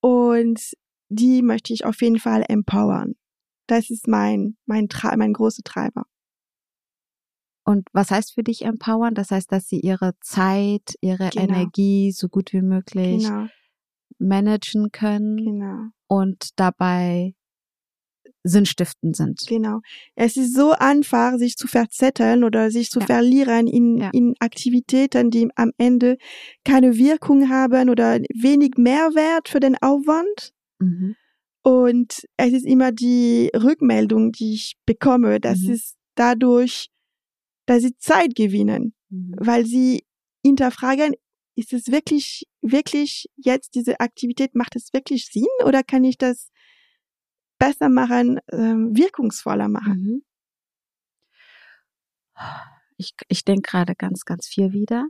[0.00, 0.72] Und
[1.10, 3.14] die möchte ich auf jeden Fall empowern.
[3.66, 6.04] Das ist mein, mein, Tra mein großer Treiber.
[7.64, 9.14] Und was heißt für dich empowern?
[9.14, 11.42] Das heißt, dass sie ihre Zeit, ihre Genau.
[11.44, 13.46] Energie so gut wie möglich Genau,
[14.18, 17.34] managen können genau, und dabei
[18.44, 19.44] sinnstiftend sind.
[19.46, 19.80] genau.
[20.16, 23.06] Es ist so einfach, sich zu verzetteln oder sich zu Ja.
[23.06, 24.10] verlieren in, Ja.
[24.12, 26.16] in Aktivitäten, die am Ende
[26.64, 30.52] keine Wirkung haben oder wenig Mehrwert für den Aufwand.
[30.80, 31.14] Mhm.
[31.62, 35.72] Und es ist immer die Rückmeldung, die ich bekomme, dass Mhm.
[35.72, 36.88] es dadurch,
[37.66, 39.34] dass sie Zeit gewinnen, Mhm.
[39.38, 40.02] weil sie
[40.44, 41.14] hinterfragen,
[41.54, 46.48] ist es wirklich, wirklich jetzt diese Aktivität, macht es wirklich Sinn oder kann ich das
[47.62, 50.02] besser machen, ähm, wirkungsvoller machen?
[50.02, 50.22] Mhm.
[52.96, 55.06] Ich, ich denke gerade ganz, ganz viel wieder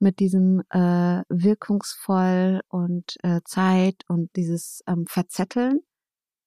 [0.00, 5.80] mit diesem äh, wirkungsvoll und äh, Zeit und dieses ähm, Verzetteln.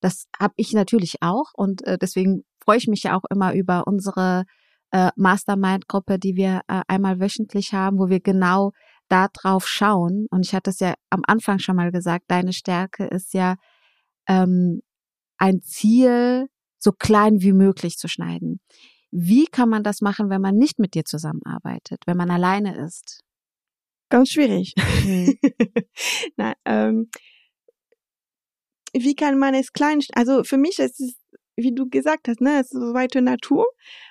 [0.02, 3.88] Das habe ich natürlich auch und äh, deswegen freue ich mich ja auch immer über
[3.88, 4.44] unsere
[4.92, 8.74] äh, Mastermind-Gruppe, die wir äh, einmal wöchentlich haben, wo wir genau
[9.08, 10.28] da drauf schauen.
[10.30, 13.56] Und ich hatte es ja am Anfang schon mal gesagt, deine Stärke ist ja
[14.28, 14.82] ähm,
[15.38, 16.48] ein Ziel
[16.80, 18.60] so klein wie möglich zu schneiden.
[19.12, 23.22] Wie kann man das machen, wenn man nicht mit dir zusammenarbeitet, wenn man alleine ist?
[24.10, 24.74] Ganz schwierig.
[25.04, 25.38] Mhm.
[26.38, 27.10] Na, ähm,
[28.94, 31.16] wie kann man es klein, also für mich ist es,
[31.56, 33.66] wie du gesagt hast, ne, es ist so weite Natur,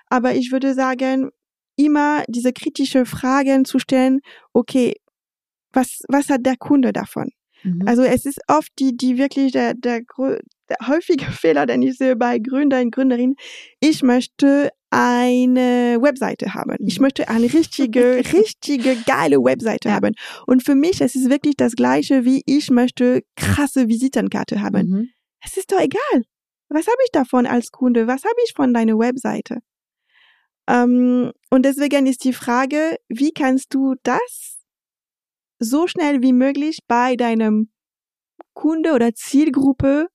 [0.08, 1.30] aber ich würde sagen,
[1.76, 4.20] immer diese kritische Fragen zu stellen,
[4.52, 4.94] okay,
[5.72, 7.30] was, was hat der Kunde davon?
[7.66, 7.82] Mhm.
[7.86, 10.00] Also es ist oft die, die wirklich der, der,
[10.68, 13.36] der häufige Fehler, den ich sehe bei Gründer und Gründerinnen.
[13.80, 16.76] Ich möchte eine Webseite haben.
[16.86, 17.02] Ich Mhm.
[17.02, 19.96] möchte eine richtige, richtige geile Webseite Ja.
[19.96, 20.14] haben.
[20.46, 24.88] Und für mich, es ist wirklich das Gleiche, wie ich möchte krasse Visitenkarte haben.
[24.88, 25.08] Mhm.
[25.44, 26.22] Es ist doch egal.
[26.68, 28.06] Was habe ich davon als Kunde?
[28.06, 29.58] Was habe ich von deiner Webseite?
[30.68, 34.55] Ähm, und deswegen ist die Frage, wie kannst du das
[35.58, 37.70] so schnell wie möglich bei deinem
[38.54, 40.08] Kunde oder Zielgruppe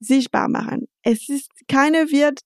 [0.00, 0.88] sichtbar machen?
[1.02, 2.40] Es ist, keine wird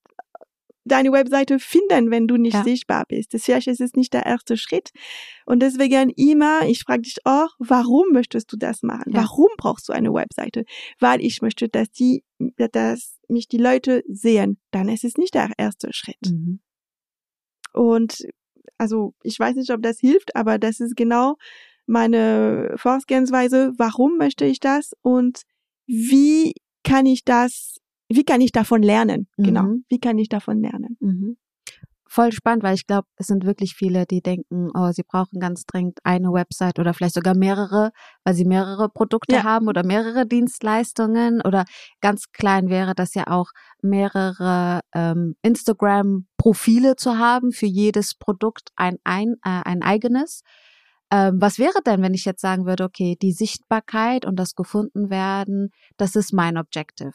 [0.85, 2.63] deine Webseite finden, wenn du nicht ja.
[2.63, 3.33] sichtbar bist.
[3.33, 4.91] Das vielleicht ist es nicht der erste Schritt.
[5.45, 9.13] Und deswegen immer, ich frage dich auch, warum möchtest du das machen?
[9.13, 9.21] Ja.
[9.21, 10.65] Warum brauchst du eine Webseite?
[10.99, 12.23] Weil ich möchte, dass die,
[12.57, 14.59] dass mich die Leute sehen.
[14.71, 16.19] Dann ist es nicht der erste Schritt.
[16.25, 16.59] Mhm.
[17.73, 18.27] Und
[18.77, 21.35] also ich weiß nicht, ob das hilft, aber das ist genau
[21.85, 23.73] meine Vorgehensweise.
[23.77, 24.93] Warum möchte ich das?
[25.01, 25.41] Und
[25.85, 26.53] wie
[26.83, 27.77] kann ich das
[28.09, 29.27] wie kann ich davon lernen?
[29.37, 29.63] Genau.
[29.63, 29.85] Mhm.
[29.89, 30.97] Wie kann ich davon lernen?
[30.99, 31.37] Mhm.
[32.05, 35.65] Voll spannend, weil ich glaube, es sind wirklich viele, die denken, oh, sie brauchen ganz
[35.65, 37.89] dringend eine Website oder vielleicht sogar mehrere,
[38.23, 39.43] weil sie mehrere Produkte ja.
[39.43, 41.65] haben oder mehrere Dienstleistungen oder
[42.01, 43.49] ganz klein wäre das ja auch
[43.81, 50.43] mehrere ähm, Instagram-Profile zu haben für jedes Produkt ein, ein, äh, ein eigenes.
[51.13, 55.11] Ähm, was wäre denn, wenn ich jetzt sagen würde, okay, die Sichtbarkeit und das gefunden
[55.11, 57.13] werden, das ist mein Objective.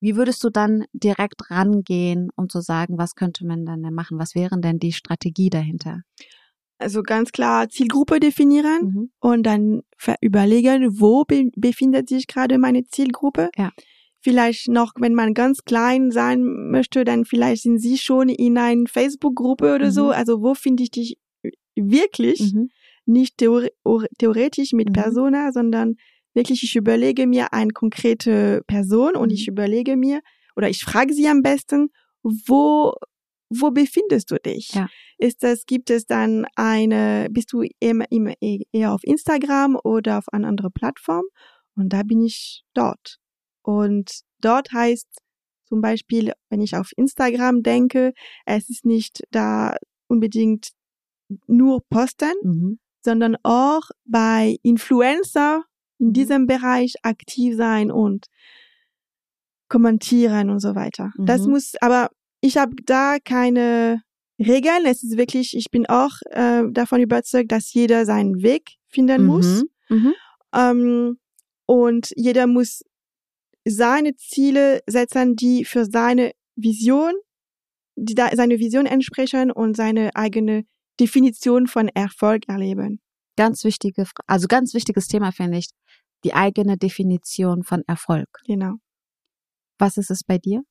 [0.00, 4.18] Wie würdest du dann direkt rangehen, um zu sagen, was könnte man denn machen?
[4.18, 6.02] Was wären denn die Strategie dahinter?
[6.78, 9.10] Also ganz klar Zielgruppe definieren mhm.
[9.20, 9.82] und dann
[10.20, 13.50] überlegen, wo be befindet sich gerade meine Zielgruppe.
[13.56, 13.70] Ja.
[14.20, 18.88] Vielleicht noch, wenn man ganz klein sein möchte, dann vielleicht sind sie schon in einer
[18.88, 19.92] Facebook-Gruppe oder mhm.
[19.92, 20.10] so.
[20.10, 21.16] Also wo finde ich dich
[21.76, 22.52] wirklich?
[22.52, 22.70] Mhm.
[23.06, 23.70] Nicht theore
[24.18, 24.94] theoretisch mit mhm.
[24.94, 25.96] Persona, sondern
[26.34, 29.52] wirklich, ich überlege mir eine konkrete Person und ich mhm.
[29.52, 30.20] überlege mir,
[30.56, 31.90] oder ich frage sie am besten,
[32.22, 32.94] wo,
[33.50, 34.72] wo befindest du dich?
[34.74, 34.88] Ja.
[35.18, 40.28] Ist das, gibt es dann eine, bist du immer, immer eher auf Instagram oder auf
[40.32, 41.24] eine andere Plattform?
[41.76, 43.18] Und da bin ich dort.
[43.62, 45.08] Und dort heißt
[45.66, 48.12] zum Beispiel, wenn ich auf Instagram denke,
[48.44, 49.76] es ist nicht da
[50.08, 50.70] unbedingt
[51.46, 52.78] nur posten, mhm.
[53.04, 55.62] Sondern auch bei Influencer
[55.98, 56.12] in mhm.
[56.12, 58.26] diesem Bereich aktiv sein und
[59.68, 61.12] kommentieren und so weiter.
[61.16, 61.26] Mhm.
[61.26, 64.02] Das muss, aber ich habe da keine
[64.38, 64.86] Regeln.
[64.86, 69.26] Es ist wirklich, ich bin auch äh, davon überzeugt, dass jeder seinen Weg finden mhm.
[69.26, 69.64] muss.
[69.88, 70.14] Mhm.
[70.54, 71.18] Ähm,
[71.66, 72.82] und jeder muss
[73.64, 77.12] seine Ziele setzen, die für seine Vision,
[77.96, 80.66] die da seine Vision entsprechen und seine eigene
[81.00, 83.00] Definition von Erfolg erleben.
[83.36, 85.70] Ganz wichtige, also ganz wichtiges Thema finde ich
[86.22, 88.28] die eigene Definition von Erfolg.
[88.46, 88.74] Genau.
[89.78, 90.62] Was ist es bei dir?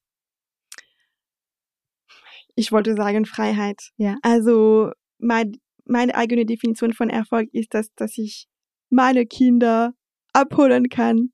[2.55, 3.91] Ich wollte sagen Freiheit.
[3.97, 4.15] Ja.
[4.21, 8.47] Also mein, meine eigene Definition von Erfolg ist, dass, dass ich
[8.89, 9.93] meine Kinder
[10.34, 11.34] abholen kann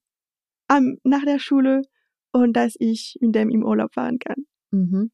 [0.67, 1.81] am, nach der Schule
[2.31, 4.45] und dass ich mit dem im Urlaub fahren kann.
[4.71, 5.11] Mhm.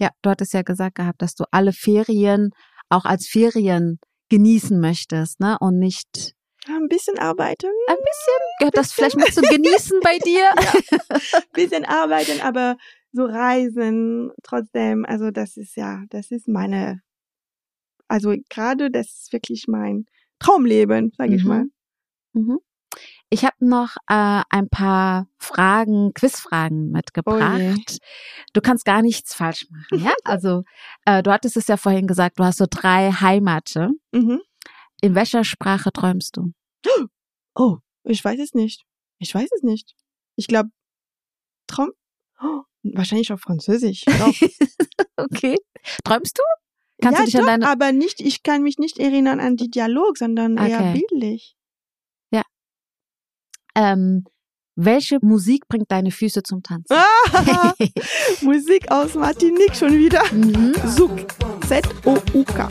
[0.00, 2.50] Ja, du hattest ja gesagt gehabt, dass du alle Ferien
[2.94, 3.98] auch als Ferien
[4.30, 5.56] genießen möchtest, ne?
[5.60, 6.34] Und nicht
[6.66, 7.70] ein bisschen arbeiten.
[7.88, 8.40] Ein bisschen?
[8.58, 10.50] Gehört das vielleicht mal zu genießen bei dir?
[10.90, 11.40] ja.
[11.52, 12.76] Bisschen arbeiten, aber
[13.12, 17.00] so reisen trotzdem, also das ist ja, das ist meine,
[18.08, 20.06] also gerade das ist wirklich mein
[20.38, 21.36] Traumleben, sage mhm.
[21.36, 21.64] ich mal.
[22.32, 22.58] Mhm.
[23.30, 27.98] Ich habe noch äh, ein paar Fragen, Quizfragen mitgebracht.
[28.00, 28.06] Oh
[28.52, 30.12] du kannst gar nichts falsch machen, ja?
[30.24, 30.62] Also
[31.04, 33.90] äh, du hattest es ja vorhin gesagt, du hast so drei Heimate.
[34.12, 34.40] Mhm.
[35.00, 36.52] In welcher Sprache träumst du?
[37.56, 38.84] Oh, ich weiß es nicht.
[39.20, 39.94] Ich weiß es nicht.
[40.34, 40.70] Ich glaube,
[41.68, 41.90] Traum.
[42.40, 44.04] Oh, wahrscheinlich auf Französisch.
[45.16, 45.56] okay.
[46.02, 46.42] Träumst du?
[47.00, 47.68] Kannst ja, du dich doch, an deine...
[47.68, 50.70] aber nicht, ich kann mich nicht erinnern an die Dialog, sondern okay.
[50.70, 51.56] eher bildlich.
[53.74, 54.24] Ähm,
[54.76, 56.96] welche Musik bringt deine Füße zum Tanzen?
[58.42, 60.22] Musik aus Martinique schon wieder.
[60.32, 60.74] Mhm.
[60.96, 61.26] Zouk.
[61.66, 62.68] Z-O-U-K.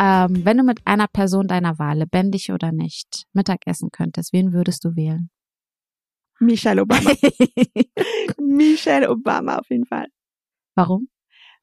[0.00, 4.84] Ähm, wenn du mit einer Person deiner Wahl, lebendig oder nicht, Mittagessen könntest, wen würdest
[4.84, 5.28] du wählen?
[6.40, 7.10] Michelle Obama.
[8.38, 10.06] Michelle Obama auf jeden Fall.
[10.74, 11.08] Warum?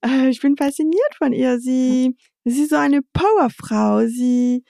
[0.06, 1.60] Äh, ich bin fasziniert von ihr.
[1.60, 4.06] Sie, sie ist so eine Powerfrau.
[4.08, 4.64] Sie,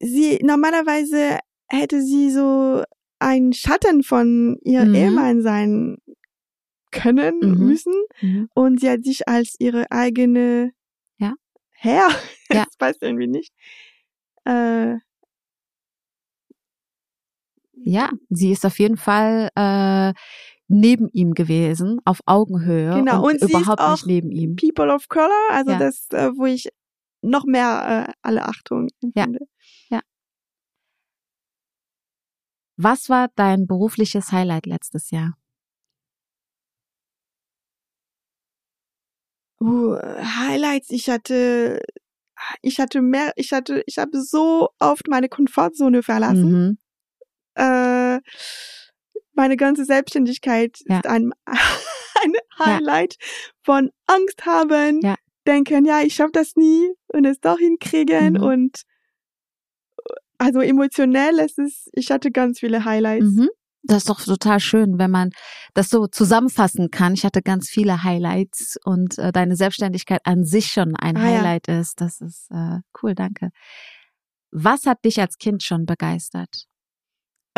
[0.00, 1.38] sie, normalerweise
[1.68, 2.82] hätte sie so
[3.18, 4.94] ein Schatten von ihrem mhm.
[4.94, 5.98] Ehemann sein
[6.90, 7.66] können, mhm.
[7.66, 7.94] müssen.
[8.20, 8.48] Mhm.
[8.54, 10.72] Und sie hat sich als ihre eigene
[11.80, 12.08] her.
[12.52, 12.64] Ja.
[12.64, 13.54] Das passt irgendwie nicht.
[14.44, 14.96] Äh,
[17.84, 20.12] ja, sie ist auf jeden Fall äh,
[20.68, 24.56] neben ihm gewesen, auf Augenhöhe Genau, und, und überhaupt nicht neben ihm.
[24.56, 25.78] People of Color, also Ja.
[25.78, 26.68] das, äh, wo ich
[27.22, 29.40] noch mehr äh, alle Achtung empfinde.
[32.82, 35.34] Was war dein berufliches Highlight letztes Jahr?
[39.60, 41.82] Uh, Highlights, ich hatte,
[42.62, 46.52] ich hatte mehr, ich hatte, ich habe so oft meine Komfortzone verlassen.
[46.68, 46.78] Mhm.
[47.54, 48.18] Äh,
[49.34, 50.98] meine ganze Selbstständigkeit Ja.
[50.98, 53.16] ist ein, ein Highlight
[53.62, 55.16] von Angst haben, Ja.
[55.46, 58.42] denken, ja, ich schaffe das nie und es doch hinkriegen Mhm.
[58.42, 58.82] und
[60.38, 63.26] also emotionell, es ist, ich hatte ganz viele Highlights.
[63.26, 63.48] Mhm.
[63.82, 65.30] Das ist doch total schön, wenn man
[65.72, 67.14] das so zusammenfassen kann.
[67.14, 71.26] Ich hatte ganz viele Highlights und äh, deine Selbstständigkeit an sich schon ein Ah, ja.
[71.38, 72.00] Highlight ist.
[72.00, 73.50] Das ist äh, cool, danke.
[74.50, 76.66] Was hat dich als Kind schon begeistert?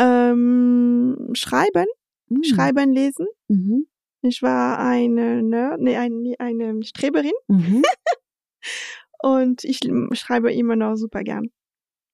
[0.03, 1.85] Ähm, schreiben,
[2.29, 2.43] Mhm.
[2.43, 3.27] schreiben, lesen.
[3.47, 3.87] Mhm.
[4.21, 7.83] Ich war eine Nerd, nee, eine, eine Streberin Mhm.
[9.23, 9.79] und ich
[10.13, 11.49] schreibe immer noch super gern.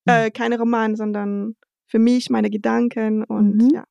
[0.06, 1.56] Äh, keine Romane, sondern
[1.88, 3.70] für mich meine Gedanken und Mhm.
[3.74, 3.84] ja.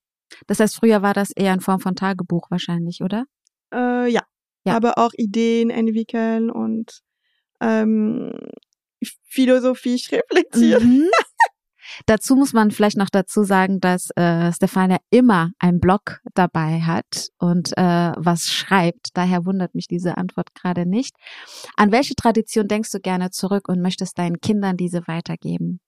[0.46, 3.24] Das heißt, früher war das eher in Form von Tagebuch wahrscheinlich, oder?
[3.72, 4.22] Äh, ja.
[4.64, 4.76] Ja.
[4.76, 7.00] Aber auch Ideen entwickeln und
[7.60, 8.32] ähm,
[9.24, 10.82] philosophisch reflektieren.
[10.98, 11.08] Mhm.
[12.06, 17.28] Dazu muss man vielleicht noch dazu sagen, dass äh, Stefania immer einen Blog dabei hat
[17.38, 19.10] und äh, was schreibt.
[19.14, 21.14] Daher wundert mich diese Antwort gerade nicht.
[21.76, 25.80] An welche Tradition denkst du gerne zurück und möchtest deinen Kindern diese weitergeben?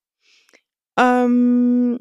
[0.97, 1.99] Ähm,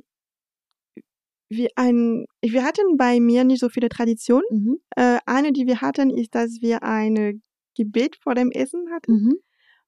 [1.48, 4.44] wir, ein, wir hatten bei mir nicht so viele Traditionen.
[4.50, 4.76] Mhm.
[4.96, 7.40] Äh, eine, die wir hatten, ist, dass wir eine
[7.76, 9.36] Gebet vor dem Essen hatten, Mhm.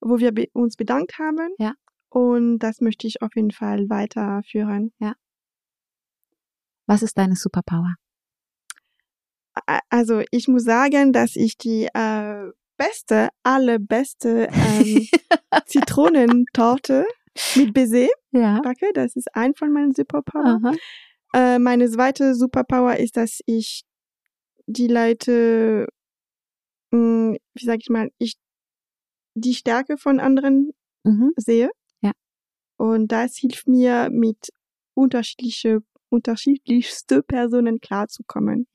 [0.01, 1.55] wo wir be uns bedankt haben.
[1.59, 1.75] Ja.
[2.13, 4.93] Und das möchte ich auf jeden Fall weiterführen.
[6.87, 7.95] Was ist deine Superpower?
[9.89, 15.07] Also ich muss sagen, dass ich die äh, beste, allerbeste ähm,
[15.67, 17.07] Zitronentorte
[17.55, 18.61] mit Baiser Ja.
[18.63, 18.91] backe.
[18.93, 20.61] Das ist ein von meinen Superpower.
[21.35, 23.85] Äh, meine zweite Superpower ist, dass ich
[24.67, 25.87] die Leute,
[26.91, 28.35] mh, wie sag ich mal, ich
[29.35, 30.73] die Stärke von anderen
[31.05, 31.33] Mhm.
[31.37, 31.71] sehe.
[32.83, 32.87] Ja.
[32.87, 34.49] Und das hilft mir, mit
[34.95, 38.67] unterschiedliche, unterschiedlichste Personen klarzukommen.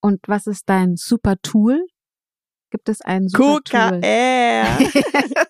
[0.00, 1.84] Und was ist dein super Tool?
[2.70, 4.00] Gibt es ein super Tool?
[4.00, 4.78] KKR.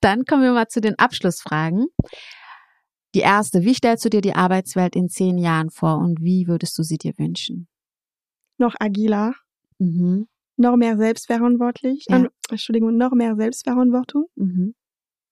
[0.00, 1.86] Dann kommen wir mal zu den Abschlussfragen.
[3.14, 6.76] Die erste, wie stellst du dir die Arbeitswelt in zehn Jahren vor und wie würdest
[6.78, 7.68] du sie dir wünschen?
[8.58, 9.34] noch agiler,
[9.78, 10.28] Mhm.
[10.62, 12.24] Noch mehr selbstverantwortlich, Ja.
[12.24, 14.26] äh, Entschuldigung, noch mehr Selbstverantwortung.
[14.36, 14.74] Mhm.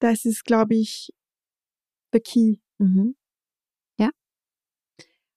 [0.00, 1.10] Das ist, glaube ich,
[2.12, 2.56] the key.
[2.78, 3.14] Mhm.
[3.98, 4.10] Ja.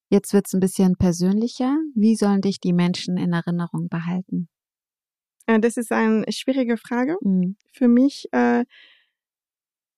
[0.10, 1.78] Jetzt wird's ein bisschen persönlicher.
[1.96, 4.50] Wie sollen dich die Menschen in Erinnerung behalten?
[5.48, 7.56] Äh, das ist eine schwierige Frage Mhm.
[7.72, 8.28] für mich.
[8.32, 8.66] Äh,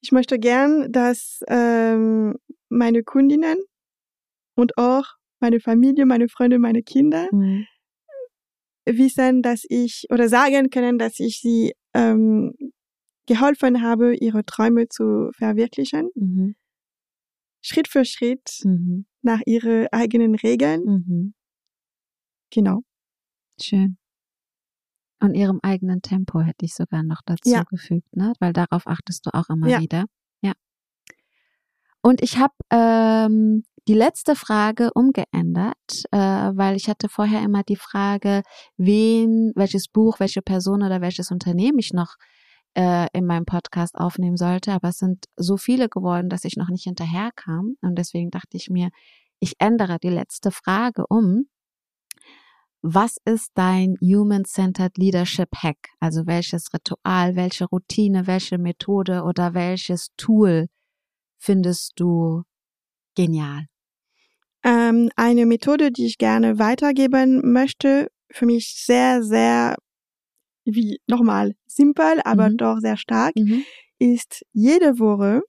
[0.02, 2.36] ich möchte gern, dass ähm,
[2.70, 3.58] meine Kundinnen
[4.56, 5.06] und auch
[5.40, 7.66] meine Familie, meine Freunde, meine Kinder Mhm.
[8.86, 12.54] Wissen, dass ich oder sagen können, dass ich sie ähm,
[13.28, 16.56] geholfen habe, ihre Träume zu verwirklichen, Mhm.
[17.64, 19.06] Schritt für Schritt Mhm.
[19.24, 20.84] nach ihren eigenen Regeln.
[20.84, 21.34] Mhm.
[22.52, 22.82] Genau.
[23.60, 23.98] Schön.
[25.22, 27.64] Und ihrem eigenen Tempo hätte ich sogar noch dazu Ja.
[27.64, 28.34] gefügt, ne?
[28.40, 29.80] Weil darauf achtest du auch immer Ja.
[29.80, 30.06] wieder.
[30.42, 30.54] Ja.
[32.02, 37.76] Und ich habe ähm, die letzte Frage umgeändert, äh, weil ich hatte vorher immer die
[37.76, 38.42] Frage,
[38.78, 42.16] wen, welches Buch, welche Person oder welches Unternehmen ich noch
[42.76, 44.72] äh, in meinem Podcast aufnehmen sollte.
[44.72, 47.76] Aber es sind so viele geworden, dass ich noch nicht hinterherkam.
[47.82, 48.90] Und deswegen dachte ich mir,
[49.40, 51.46] ich ändere die letzte Frage um.
[52.82, 55.90] Was ist dein Human-Centered Leadership Hack?
[56.00, 60.68] Also welches Ritual, welche Routine, welche Methode oder welches Tool
[61.40, 62.44] findest du
[63.16, 63.66] genial?
[64.66, 69.76] Ähm, eine Methode, die ich gerne weitergeben möchte, für mich sehr, sehr,
[70.66, 72.58] wie nochmal, simpel, aber Mhm.
[72.58, 73.64] doch sehr stark, Mhm.
[74.00, 75.42] ist jede Woche,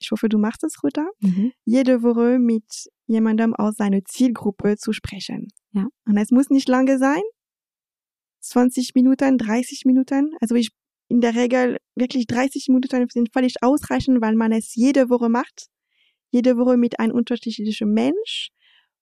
[0.00, 1.52] ich hoffe, du machst es, Ruta, Mhm.
[1.66, 2.64] jede Woche mit
[3.06, 5.48] jemandem aus seiner Zielgruppe zu sprechen.
[5.72, 5.86] Ja.
[6.06, 7.22] Und es muss nicht lange sein.
[8.40, 10.34] 20 Minuten, 30 Minuten.
[10.40, 10.70] Also ich
[11.10, 15.66] in der Regel wirklich 30 Minuten sind völlig ausreichend, weil man es jede Woche macht.
[16.30, 18.50] Jede Woche mit einem unterschiedlichen Mensch,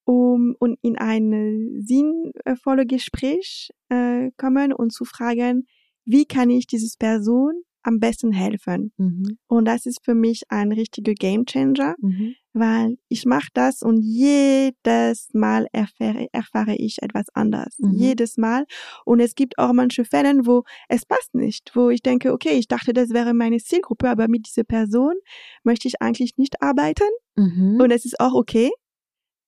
[0.05, 5.67] um und in ein sinnvolle Gespräch äh, kommen und zu fragen,
[6.05, 8.93] wie kann ich dieses Person am besten helfen.
[8.97, 9.39] Mhm.
[9.47, 12.35] Und das ist für mich ein richtiger Gamechanger, mhm.
[12.53, 17.79] weil ich mache das und jedes Mal erfahre, erfahre ich etwas anderes.
[17.79, 17.93] Mhm.
[17.93, 18.67] Jedes Mal.
[19.05, 22.67] Und es gibt auch manche Fälle, wo es passt nicht, wo ich denke, okay, ich
[22.67, 25.15] dachte, das wäre meine Zielgruppe, aber mit dieser Person
[25.63, 27.09] möchte ich eigentlich nicht arbeiten.
[27.37, 27.81] Mhm.
[27.81, 28.71] Und es ist auch okay.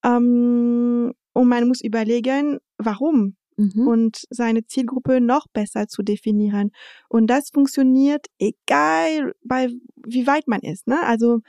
[0.05, 3.87] Ähm, und man muss überlegen, warum mhm.
[3.87, 6.71] und seine Zielgruppe noch besser zu definieren.
[7.09, 10.87] Und das funktioniert egal, bei wie weit man ist.
[10.87, 10.99] Ne?
[11.03, 11.41] Also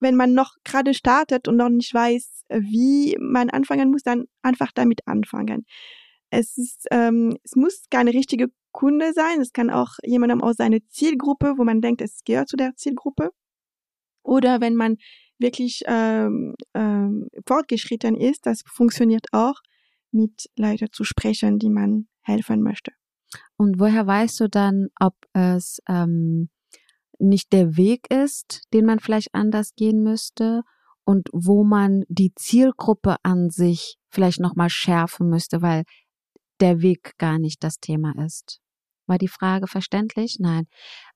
[0.00, 4.72] wenn man noch gerade startet und noch nicht weiß, wie man anfangen muss, dann einfach
[4.74, 5.64] damit anfangen.
[6.30, 9.40] Es ist, ähm, es muss keine richtige Kunde sein.
[9.40, 13.30] Es kann auch jemandem aus seiner Zielgruppe, wo man denkt, es gehört zu der Zielgruppe.
[14.22, 14.96] Oder wenn man
[15.38, 19.60] wirklich ähm, ähm, fortgeschritten ist, das funktioniert auch
[20.12, 22.92] mit Leuten zu sprechen, die man helfen möchte.
[23.56, 26.50] Und woher weißt du dann, ob es ähm,
[27.18, 30.62] nicht der Weg ist, den man vielleicht anders gehen müsste
[31.04, 35.84] und wo man die Zielgruppe an sich vielleicht nochmal schärfen müsste, weil
[36.60, 38.60] der Weg gar nicht das Thema ist?
[39.06, 40.36] War die Frage verständlich?
[40.38, 40.66] Nein.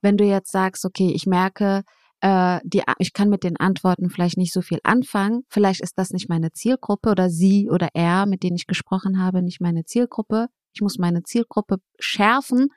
[0.01, 1.83] Wenn du jetzt sagst, okay, ich merke,
[2.25, 5.43] äh, die, ich kann mit den Antworten vielleicht nicht so viel anfangen.
[5.51, 9.43] Vielleicht ist das nicht meine Zielgruppe oder sie oder er, mit denen ich gesprochen habe,
[9.43, 10.47] nicht meine Zielgruppe.
[10.73, 12.69] Ich muss meine Zielgruppe schärfen,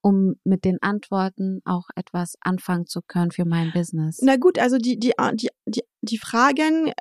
[0.00, 4.20] um mit den Antworten auch etwas anfangen zu können für mein Business.
[4.22, 6.92] Na gut, also die, die, die, die, die Fragen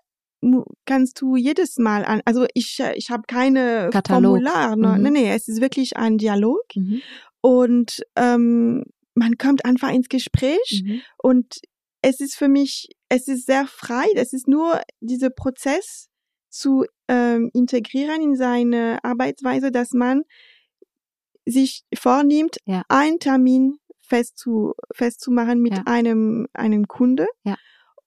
[0.86, 4.42] kannst du jedes Mal an, also ich, ich habe keine Katalog.
[4.42, 5.04] Formular, ne, mhm.
[5.04, 7.02] nee, nee, es ist wirklich ein Dialog mhm.
[7.40, 8.84] und ähm,
[9.16, 11.02] man kommt einfach ins Gespräch mhm.
[11.18, 11.60] und
[12.02, 14.06] es ist für mich, es ist sehr frei.
[14.16, 16.10] Es ist nur dieser Prozess
[16.50, 20.24] zu ähm, integrieren in seine Arbeitsweise, dass man
[21.46, 22.84] sich vornimmt, ja.
[22.90, 25.84] einen Termin festzu, festzumachen mit ja.
[25.86, 27.56] einem, einem Kunde ja.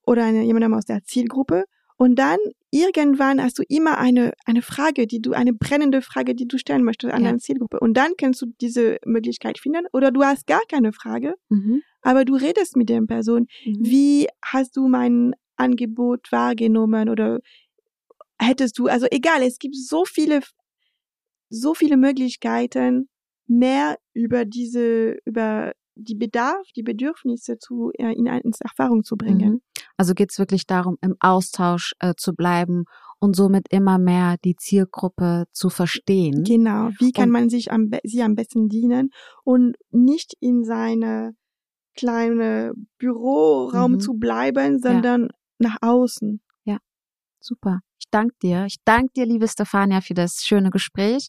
[0.02, 1.64] oder eine, jemandem aus der Zielgruppe.
[2.00, 2.38] Und dann
[2.70, 6.82] irgendwann hast du immer eine, eine Frage, die du, eine brennende Frage, die du stellen
[6.82, 7.28] möchtest an ja.
[7.28, 7.78] deine Zielgruppe.
[7.78, 9.84] Und dann kannst du diese Möglichkeit finden.
[9.92, 11.82] Oder du hast gar keine Frage, mhm.
[12.00, 13.48] aber du redest mit der Person.
[13.66, 13.76] Mhm.
[13.80, 17.40] Wie hast du mein Angebot wahrgenommen oder
[18.38, 20.40] hättest du, also egal, es gibt so viele,
[21.50, 23.10] so viele Möglichkeiten,
[23.46, 29.52] mehr über diese, über die Bedarf, die Bedürfnisse zu, äh, in, Erfahrung zu bringen.
[29.52, 29.60] Mhm.
[29.96, 32.84] Also geht es wirklich darum, im Austausch äh, zu bleiben
[33.18, 36.42] und somit immer mehr die Zielgruppe zu verstehen.
[36.44, 36.90] Genau.
[36.98, 39.10] Wie kann und, man sich am, sie am besten dienen
[39.44, 41.34] und nicht in seine
[41.94, 44.00] kleine Büroraum mhm.
[44.00, 45.28] zu bleiben, sondern ja.
[45.58, 46.40] nach außen.
[46.64, 46.78] Ja,
[47.40, 47.80] super.
[47.98, 48.64] Ich danke dir.
[48.66, 51.28] Ich danke dir, liebe Stefania, für das schöne Gespräch.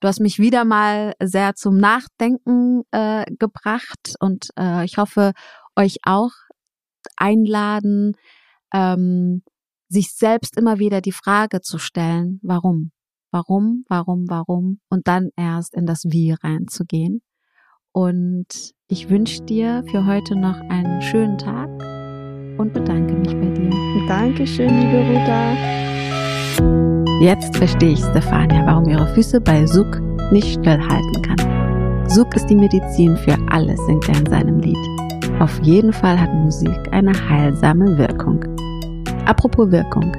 [0.00, 5.32] Du hast mich wieder mal sehr zum Nachdenken äh, gebracht und äh, ich hoffe,
[5.76, 6.32] euch auch
[7.16, 8.14] einladen,
[8.72, 9.42] ähm,
[9.88, 12.90] sich selbst immer wieder die Frage zu stellen, warum?
[13.30, 14.80] Warum, warum, warum?
[14.88, 17.22] Und dann erst in das Wie reinzugehen.
[17.92, 21.68] Und ich wünsche dir für heute noch einen schönen Tag
[22.58, 23.70] und bedanke mich bei dir.
[24.08, 27.05] Dankeschön, liebe Ruta.
[27.20, 32.08] Jetzt verstehe ich Stefania, warum ihre Füße bei Suk nicht stillhalten kann.
[32.08, 34.76] Suk ist die Medizin für alles, singt er in seinem Lied.
[35.40, 38.44] Auf jeden Fall hat Musik eine heilsame Wirkung.
[39.24, 40.12] Apropos Wirkung.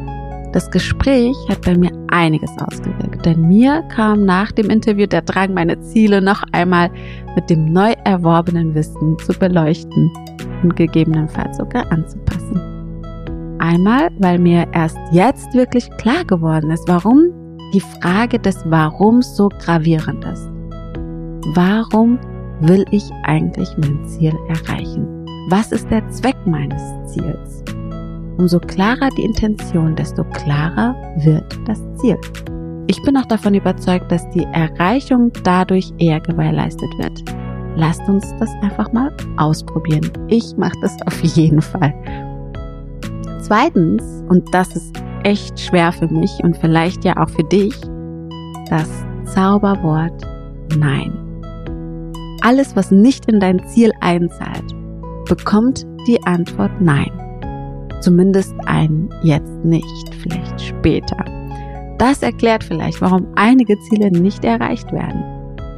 [0.53, 5.53] Das Gespräch hat bei mir einiges ausgewirkt, denn mir kam nach dem Interview der Drang,
[5.53, 6.89] meine Ziele noch einmal
[7.35, 10.11] mit dem neu erworbenen Wissen zu beleuchten
[10.63, 12.36] und gegebenenfalls sogar anzupassen.
[13.59, 17.31] Einmal, weil mir erst jetzt wirklich klar geworden ist, warum
[17.73, 20.49] die Frage des Warums so gravierend ist.
[21.55, 22.19] Warum
[22.61, 25.25] will ich eigentlich mein Ziel erreichen?
[25.49, 27.63] Was ist der Zweck meines Ziels?
[28.37, 32.17] Umso klarer die Intention, desto klarer wird das Ziel.
[32.87, 37.23] Ich bin auch davon überzeugt, dass die Erreichung dadurch eher gewährleistet wird.
[37.75, 40.09] Lasst uns das einfach mal ausprobieren.
[40.27, 41.93] Ich mache das auf jeden Fall.
[43.39, 47.75] Zweitens, und das ist echt schwer für mich und vielleicht ja auch für dich,
[48.69, 48.89] das
[49.25, 50.25] Zauberwort
[50.77, 51.13] Nein.
[52.41, 54.65] Alles, was nicht in dein Ziel einzahlt,
[55.27, 57.11] bekommt die Antwort Nein.
[58.01, 61.17] Zumindest ein jetzt nicht, vielleicht später.
[61.97, 65.23] Das erklärt vielleicht, warum einige Ziele nicht erreicht werden,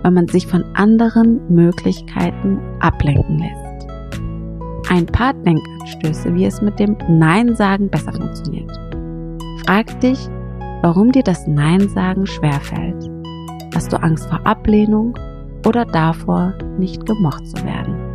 [0.04, 3.59] weil man sich von anderen Möglichkeiten ablenken lässt
[4.90, 8.72] ein paar Denkanstöße, wie es mit dem Nein sagen besser funktioniert.
[9.66, 10.20] Frag dich,
[10.82, 13.10] warum dir das Nein sagen schwerfällt.
[13.74, 15.14] Hast du Angst vor Ablehnung
[15.66, 18.10] oder davor, nicht gemocht zu werden?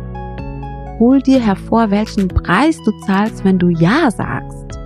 [0.99, 4.79] hol dir hervor, welchen Preis du zahlst, wenn du Ja sagst.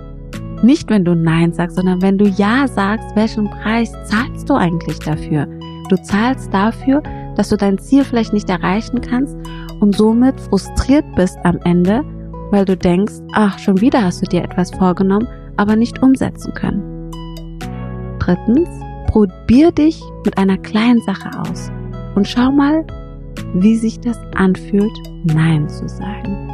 [0.62, 4.98] Nicht, wenn du Nein sagst, sondern wenn du Ja sagst, welchen Preis zahlst du eigentlich
[4.98, 5.46] dafür?
[5.88, 7.02] Du zahlst dafür,
[7.36, 9.36] dass du dein Ziel vielleicht nicht erreichen kannst
[9.80, 12.02] und somit frustriert bist am Ende,
[12.50, 15.26] weil du denkst, ach, schon wieder hast du dir etwas vorgenommen,
[15.56, 17.10] aber nicht umsetzen können.
[18.18, 18.68] Drittens,
[19.08, 21.70] probier dich mit einer kleinen Sache aus
[22.14, 22.84] und schau mal,
[23.54, 24.92] wie sich das anfühlt,
[25.24, 26.48] Nein zu sagen.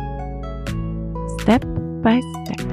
[1.40, 1.66] Step
[2.02, 2.66] by Step.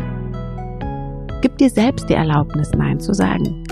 [1.42, 3.64] Gib dir selbst die Erlaubnis, Nein zu sagen.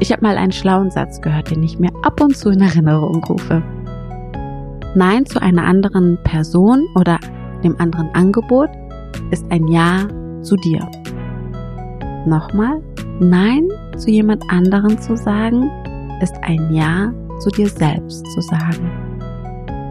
[0.00, 3.22] Ich habe mal einen schlauen Satz gehört, den ich mir ab und zu in Erinnerung
[3.24, 3.62] rufe.
[4.94, 7.18] Nein zu einer anderen Person oder
[7.62, 8.70] dem anderen Angebot
[9.30, 10.06] ist ein Ja
[10.42, 10.88] zu dir.
[12.26, 12.82] Nochmal,
[13.20, 15.70] Nein zu jemand anderen zu sagen,
[16.22, 18.90] ist ein Ja zu dir selbst zu sagen.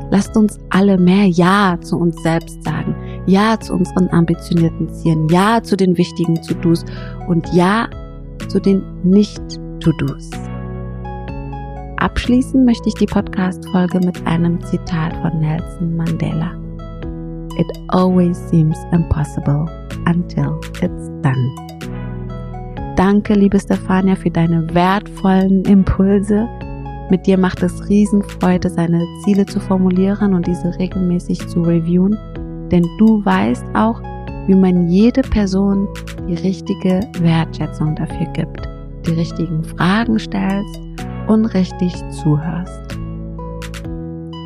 [0.10, 2.96] Lasst uns alle mehr Ja zu uns selbst sagen.
[3.26, 5.28] Ja zu unseren ambitionierten Zielen.
[5.30, 6.86] Ja zu den wichtigen To-Dos
[7.28, 7.90] und Ja
[8.48, 10.47] zu den Nicht-To-Dos.
[11.98, 16.52] Abschließen möchte ich die Podcast-Folge mit einem Zitat von Nelson Mandela.
[17.58, 19.66] It always seems impossible
[20.06, 21.56] until it's done.
[22.96, 26.48] Danke, liebe Stefania, für deine wertvollen Impulse.
[27.10, 32.16] Mit dir macht es Riesenfreude, seine Ziele zu formulieren und diese regelmäßig zu reviewen,
[32.72, 34.00] denn du weißt auch,
[34.46, 35.88] wie man jede Person
[36.30, 38.70] die richtige Wertschätzung dafür gibt,
[39.08, 40.80] die richtigen Fragen stellst
[41.28, 42.98] und richtig zuhörst.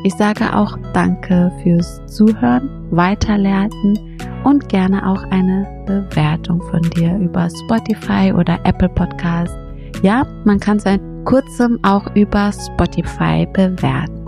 [0.04, 7.48] Ich sage auch Danke fürs Zuhören, Weiterlernen und gerne auch eine Bewertung von dir über
[7.64, 9.56] Spotify oder Apple Podcast.
[10.02, 14.26] Ja, man kann seit kurzem auch über Spotify bewerten.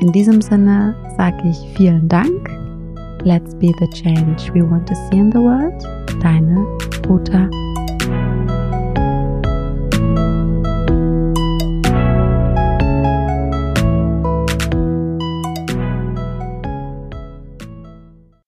[0.00, 2.50] In diesem Sinne sage ich vielen Dank.
[3.22, 5.82] Let's be the change we want to see in the world.
[6.22, 6.66] Deine
[7.08, 7.48] Ruta